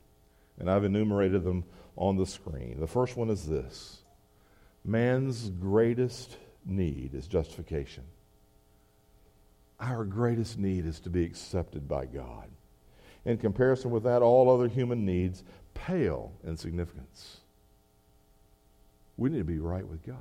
And 0.59 0.69
I've 0.69 0.83
enumerated 0.83 1.43
them 1.43 1.65
on 1.97 2.15
the 2.15 2.25
screen. 2.25 2.79
The 2.79 2.87
first 2.87 3.17
one 3.17 3.29
is 3.29 3.45
this 3.45 4.03
man's 4.85 5.49
greatest 5.49 6.37
need 6.65 7.13
is 7.13 7.27
justification. 7.27 8.03
Our 9.79 10.05
greatest 10.05 10.57
need 10.57 10.85
is 10.85 10.99
to 11.01 11.09
be 11.09 11.25
accepted 11.25 11.87
by 11.87 12.05
God. 12.05 12.49
In 13.25 13.37
comparison 13.37 13.91
with 13.91 14.03
that, 14.03 14.21
all 14.21 14.49
other 14.49 14.67
human 14.67 15.05
needs 15.05 15.43
pale 15.73 16.31
in 16.45 16.55
significance. 16.55 17.41
We 19.17 19.29
need 19.29 19.39
to 19.39 19.43
be 19.43 19.59
right 19.59 19.87
with 19.87 20.05
God. 20.05 20.17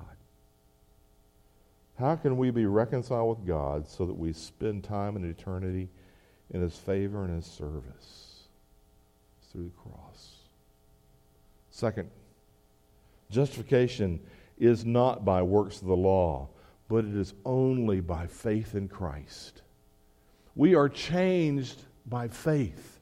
How 1.98 2.16
can 2.16 2.36
we 2.36 2.50
be 2.50 2.66
reconciled 2.66 3.38
with 3.38 3.46
God 3.46 3.86
so 3.88 4.04
that 4.06 4.14
we 4.18 4.32
spend 4.32 4.82
time 4.82 5.16
in 5.16 5.28
eternity 5.28 5.88
in 6.50 6.60
His 6.60 6.76
favor 6.76 7.24
and 7.24 7.34
His 7.34 7.46
service? 7.46 8.48
It's 9.40 9.52
Through 9.52 9.64
the 9.64 9.90
cross. 9.90 10.36
Second, 11.70 12.10
justification 13.30 14.20
is 14.58 14.84
not 14.84 15.24
by 15.24 15.42
works 15.42 15.82
of 15.82 15.88
the 15.88 15.96
law, 15.96 16.48
but 16.88 17.04
it 17.04 17.16
is 17.16 17.34
only 17.44 18.00
by 18.00 18.26
faith 18.26 18.74
in 18.74 18.88
Christ. 18.88 19.62
We 20.54 20.74
are 20.74 20.88
changed 20.88 21.82
by 22.06 22.28
faith, 22.28 22.93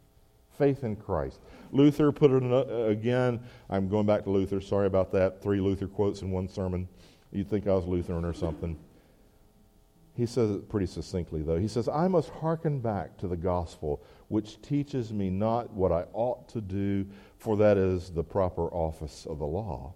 faith 0.63 0.85
in 0.85 0.95
Christ. 0.95 1.41
Luther 1.73 2.13
put 2.13 2.31
it 2.31 2.89
again. 2.89 3.41
I'm 3.69 3.89
going 3.89 4.07
back 4.07 4.23
to 4.23 4.31
Luther. 4.31 4.61
Sorry 4.61 4.87
about 4.87 5.11
that. 5.11 5.43
Three 5.43 5.61
Luther 5.61 5.89
quotes 5.89 6.23
in 6.23 6.31
one 6.31 6.49
sermon. 6.49 6.87
You'd 7.33 7.51
think 7.51 7.67
I 7.67 7.75
was 7.75 7.85
Lutheran 7.85 8.25
or 8.25 8.33
something. 8.33 8.79
He 10.15 10.25
says 10.25 10.53
it 10.53 10.69
pretty 10.69 10.87
succinctly, 10.87 11.43
though. 11.43 11.59
He 11.59 11.67
says, 11.67 11.89
I 11.89 12.07
must 12.07 12.29
hearken 12.29 12.79
back 12.79 13.17
to 13.19 13.27
the 13.27 13.37
gospel, 13.37 14.05
which 14.29 14.63
teaches 14.63 15.13
me 15.13 15.31
not 15.31 15.73
what 15.73 15.91
I 15.91 16.05
ought 16.13 16.49
to 16.51 16.61
do, 16.61 17.07
for 17.39 17.57
that 17.57 17.77
is 17.77 18.11
the 18.11 18.23
proper 18.23 18.69
office 18.69 19.27
of 19.27 19.41
the 19.41 19.47
law, 19.47 19.95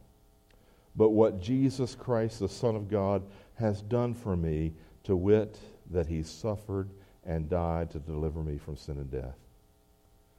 but 0.96 1.10
what 1.10 1.40
Jesus 1.40 1.94
Christ, 1.94 2.40
the 2.40 2.48
Son 2.48 2.74
of 2.74 2.90
God, 2.90 3.22
has 3.54 3.82
done 3.82 4.14
for 4.14 4.36
me, 4.36 4.72
to 5.04 5.14
wit, 5.14 5.60
that 5.92 6.08
he 6.08 6.24
suffered 6.24 6.90
and 7.24 7.48
died 7.48 7.92
to 7.92 8.00
deliver 8.00 8.42
me 8.42 8.58
from 8.58 8.76
sin 8.76 8.96
and 8.96 9.12
death. 9.12 9.36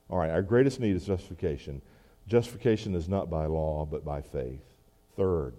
All 0.10 0.18
right, 0.18 0.30
our 0.30 0.42
greatest 0.42 0.80
need 0.80 0.96
is 0.96 1.06
justification. 1.06 1.82
Justification 2.28 2.96
is 2.96 3.08
not 3.10 3.30
by 3.30 3.46
law, 3.46 3.86
but 3.86 4.06
by 4.06 4.22
faith. 4.22 4.62
Third, 5.16 5.54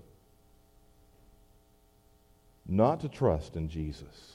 not 2.66 3.01
to 3.01 3.09
trust 3.09 3.57
in 3.57 3.68
Jesus. 3.68 4.34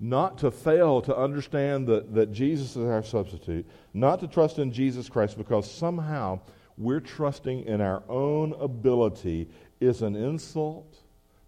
Not 0.00 0.38
to 0.38 0.50
fail 0.50 1.00
to 1.02 1.16
understand 1.16 1.88
that, 1.88 2.14
that 2.14 2.32
Jesus 2.32 2.76
is 2.76 2.84
our 2.84 3.02
substitute. 3.02 3.66
Not 3.92 4.20
to 4.20 4.28
trust 4.28 4.58
in 4.58 4.72
Jesus 4.72 5.08
Christ 5.08 5.36
because 5.36 5.68
somehow 5.68 6.40
we're 6.76 7.00
trusting 7.00 7.64
in 7.64 7.80
our 7.80 8.02
own 8.08 8.52
ability 8.60 9.48
is 9.80 10.02
an 10.02 10.14
insult 10.14 10.98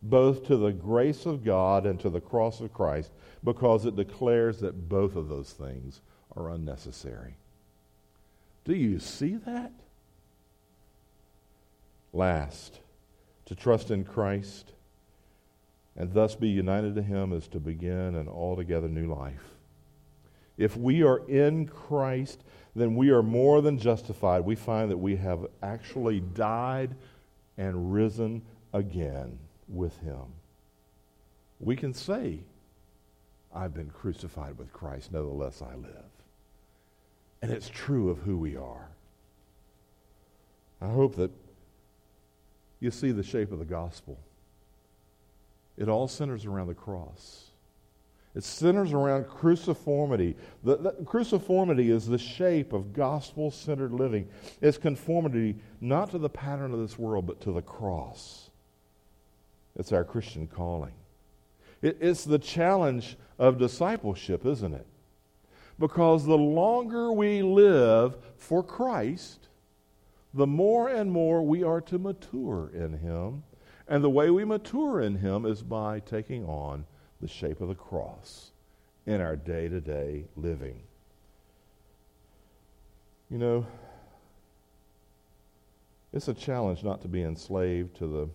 both 0.03 0.47
to 0.47 0.57
the 0.57 0.73
grace 0.73 1.27
of 1.27 1.45
God 1.45 1.87
and 1.87 2.01
to 2.01 2.11
the 2.11 2.21
cross 2.21 2.61
of 2.61 2.73
Christ 2.73 3.13
because 3.45 3.87
it 3.87 3.95
declares 3.95 4.59
that 4.61 4.89
both 4.89 5.15
of 5.15 5.29
those 5.29 5.53
things 5.53 6.01
are 6.37 6.51
unnecessary. 6.51 7.37
Do 8.65 8.75
you 8.75 8.99
see 8.99 9.37
that? 9.37 9.73
Last, 12.13 12.81
to 13.47 13.55
trust 13.55 13.91
in 13.91 14.05
Christ 14.05 14.73
and 15.97 16.13
thus 16.13 16.35
be 16.35 16.49
united 16.49 16.95
to 16.95 17.03
Him 17.03 17.33
is 17.33 17.49
to 17.49 17.61
begin 17.61 18.15
an 18.15 18.29
altogether 18.29 18.89
new 18.89 19.13
life. 19.13 19.51
If 20.57 20.77
we 20.77 21.03
are 21.03 21.27
in 21.29 21.67
Christ, 21.67 22.43
then 22.77 22.95
we 22.95 23.11
are 23.11 23.23
more 23.23 23.61
than 23.61 23.79
justified. 23.79 24.45
We 24.45 24.55
find 24.55 24.91
that 24.91 24.99
we 24.99 25.17
have 25.17 25.47
actually 25.63 26.21
died 26.21 26.95
and 27.59 27.93
risen 27.93 28.43
again 28.73 29.39
with 29.69 29.99
Him. 30.01 30.25
We 31.59 31.77
can 31.77 31.93
say, 31.93 32.41
I've 33.55 33.75
been 33.75 33.91
crucified 33.91 34.59
with 34.59 34.73
Christ, 34.73 35.13
nevertheless 35.13 35.63
I 35.63 35.75
live. 35.75 36.10
And 37.43 37.51
it's 37.51 37.69
true 37.69 38.11
of 38.11 38.19
who 38.19 38.37
we 38.37 38.57
are. 38.57 38.89
I 40.81 40.89
hope 40.89 41.17
that 41.17 41.31
you 42.81 42.91
see 42.91 43.13
the 43.13 43.23
shape 43.23 43.53
of 43.53 43.59
the 43.59 43.65
gospel. 43.65 44.19
It 45.77 45.89
all 45.89 46.09
centers 46.09 46.47
around 46.47 46.69
the 46.69 46.75
cross. 46.75 47.51
It 48.35 48.45
centers 48.45 48.93
around 48.93 49.25
cruciformity. 49.25 50.37
The, 50.63 50.77
the, 50.77 50.93
cruciformity 51.05 51.91
is 51.91 52.07
the 52.07 52.19
shape 52.19 52.73
of 52.73 52.93
gospel 52.93 53.51
centered 53.51 53.93
living. 53.93 54.29
It's 54.61 54.79
conformity 54.79 55.57
not 55.81 56.11
to 56.13 56.19
the 56.19 56.29
pattern 56.29 56.73
of 56.73 56.79
this 56.79 56.99
world, 56.99 57.27
but 57.27 57.41
to 57.43 57.53
the 57.53 57.63
cross. 57.63 58.51
It's 59.77 59.93
our 59.93 60.05
Christian 60.05 60.47
calling. 60.47 60.93
It, 61.83 61.99
it's 62.01 62.25
the 62.25 62.39
challenge 62.39 63.17
of 63.39 63.59
discipleship, 63.59 64.47
isn't 64.47 64.75
it? 64.75 64.87
Because 65.81 66.27
the 66.27 66.37
longer 66.37 67.11
we 67.11 67.43
live 67.43 68.19
for 68.37 68.63
Christ, 68.63 69.49
the 70.35 70.47
more 70.47 70.91
and 70.91 71.11
more 71.11 71.43
we 71.43 71.65
are 71.65 71.81
to 71.81 71.99
mature 71.99 72.71
in 72.75 72.99
Him. 72.99 73.43
And 73.89 74.05
the 74.05 74.11
way 74.11 74.29
we 74.31 74.45
mature 74.45 75.01
in 75.01 75.17
Him 75.17 75.47
is 75.47 75.63
by 75.63 76.01
taking 76.01 76.45
on 76.45 76.85
the 77.23 77.27
shape 77.27 77.63
of 77.63 77.69
the 77.69 77.75
cross 77.75 78.53
in 79.07 79.23
our 79.23 79.37
day 79.37 79.69
to 79.69 79.81
day 79.81 80.27
living. 80.37 80.83
You 83.31 83.39
know, 83.39 83.67
it's 86.13 86.29
a 86.29 86.35
challenge 86.35 86.85
not 86.85 87.01
to 87.03 87.09
be 87.09 87.23
enslaved 87.23 87.97
to 87.97 88.07
the 88.07 88.29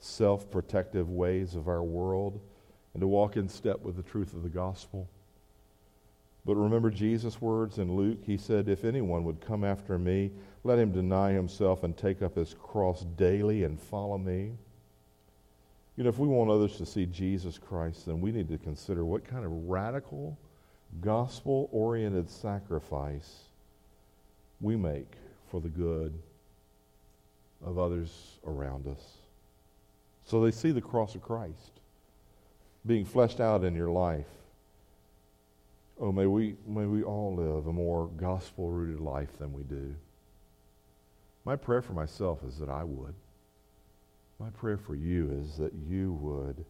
self 0.00 0.50
protective 0.50 1.10
ways 1.10 1.54
of 1.54 1.68
our 1.68 1.84
world 1.84 2.40
and 2.92 3.00
to 3.00 3.06
walk 3.06 3.36
in 3.36 3.48
step 3.48 3.82
with 3.82 3.94
the 3.94 4.02
truth 4.02 4.34
of 4.34 4.42
the 4.42 4.48
gospel. 4.48 5.08
But 6.46 6.54
remember 6.54 6.90
Jesus' 6.90 7.40
words 7.40 7.78
in 7.78 7.96
Luke? 7.96 8.20
He 8.24 8.36
said, 8.36 8.68
If 8.68 8.84
anyone 8.84 9.24
would 9.24 9.40
come 9.40 9.64
after 9.64 9.98
me, 9.98 10.30
let 10.62 10.78
him 10.78 10.92
deny 10.92 11.32
himself 11.32 11.82
and 11.82 11.96
take 11.96 12.22
up 12.22 12.36
his 12.36 12.54
cross 12.54 13.04
daily 13.16 13.64
and 13.64 13.80
follow 13.80 14.16
me. 14.16 14.52
You 15.96 16.04
know, 16.04 16.08
if 16.08 16.18
we 16.18 16.28
want 16.28 16.50
others 16.50 16.76
to 16.76 16.86
see 16.86 17.04
Jesus 17.04 17.58
Christ, 17.58 18.06
then 18.06 18.20
we 18.20 18.30
need 18.30 18.48
to 18.50 18.58
consider 18.58 19.04
what 19.04 19.24
kind 19.24 19.44
of 19.44 19.50
radical, 19.50 20.38
gospel 21.00 21.68
oriented 21.72 22.30
sacrifice 22.30 23.46
we 24.60 24.76
make 24.76 25.14
for 25.50 25.60
the 25.60 25.68
good 25.68 26.16
of 27.64 27.76
others 27.76 28.38
around 28.46 28.86
us. 28.86 29.16
So 30.24 30.40
they 30.40 30.52
see 30.52 30.70
the 30.70 30.80
cross 30.80 31.16
of 31.16 31.22
Christ 31.22 31.80
being 32.84 33.04
fleshed 33.04 33.40
out 33.40 33.64
in 33.64 33.74
your 33.74 33.90
life. 33.90 34.26
Oh, 35.98 36.12
may 36.12 36.26
we, 36.26 36.56
may 36.66 36.84
we 36.84 37.02
all 37.02 37.34
live 37.34 37.66
a 37.66 37.72
more 37.72 38.08
gospel 38.18 38.70
rooted 38.70 39.00
life 39.00 39.38
than 39.38 39.52
we 39.52 39.62
do. 39.62 39.94
My 41.44 41.56
prayer 41.56 41.80
for 41.80 41.94
myself 41.94 42.40
is 42.46 42.58
that 42.58 42.68
I 42.68 42.84
would. 42.84 43.14
My 44.38 44.50
prayer 44.50 44.76
for 44.76 44.94
you 44.94 45.30
is 45.30 45.56
that 45.56 45.72
you 45.88 46.12
would 46.14 46.64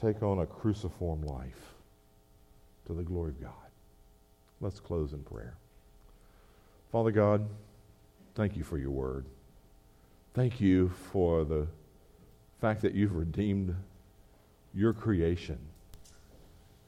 take 0.00 0.22
on 0.22 0.38
a 0.38 0.46
cruciform 0.46 1.22
life 1.22 1.74
to 2.86 2.94
the 2.94 3.02
glory 3.02 3.30
of 3.30 3.40
God. 3.42 3.52
Let's 4.60 4.80
close 4.80 5.12
in 5.12 5.20
prayer. 5.20 5.54
Father 6.90 7.10
God, 7.10 7.46
thank 8.34 8.56
you 8.56 8.64
for 8.64 8.78
your 8.78 8.90
word. 8.90 9.26
Thank 10.32 10.60
you 10.60 10.90
for 11.12 11.44
the 11.44 11.66
fact 12.60 12.80
that 12.82 12.94
you've 12.94 13.14
redeemed 13.14 13.74
your 14.74 14.94
creation. 14.94 15.58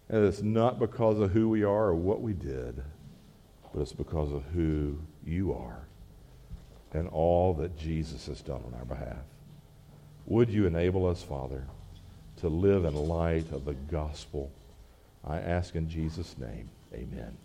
And 0.09 0.25
it's 0.25 0.43
not 0.43 0.79
because 0.79 1.21
of 1.21 1.33
who 1.33 1.49
we 1.49 1.63
are 1.65 1.89
or 1.89 1.95
what 1.95 2.23
we 2.23 2.33
did, 2.33 2.83
but 3.73 3.83
it's 3.83 3.93
because 3.93 4.33
of 4.33 4.43
who 4.55 4.99
you 5.25 5.53
are 5.53 5.87
and 6.93 7.09
all 7.09 7.53
that 7.55 7.77
Jesus 7.77 8.27
has 8.27 8.41
done 8.41 8.63
on 8.67 8.75
our 8.79 8.85
behalf. 8.85 9.25
Would 10.27 10.51
you 10.51 10.67
enable 10.67 11.07
us, 11.07 11.23
Father, 11.23 11.65
to 12.39 12.49
live 12.49 12.85
in 12.85 12.95
light 12.95 13.51
of 13.53 13.65
the 13.65 13.75
gospel? 13.75 14.51
I 15.27 15.39
ask 15.39 15.75
in 15.75 15.89
Jesus' 15.89 16.37
name, 16.39 16.71
amen. 16.95 17.37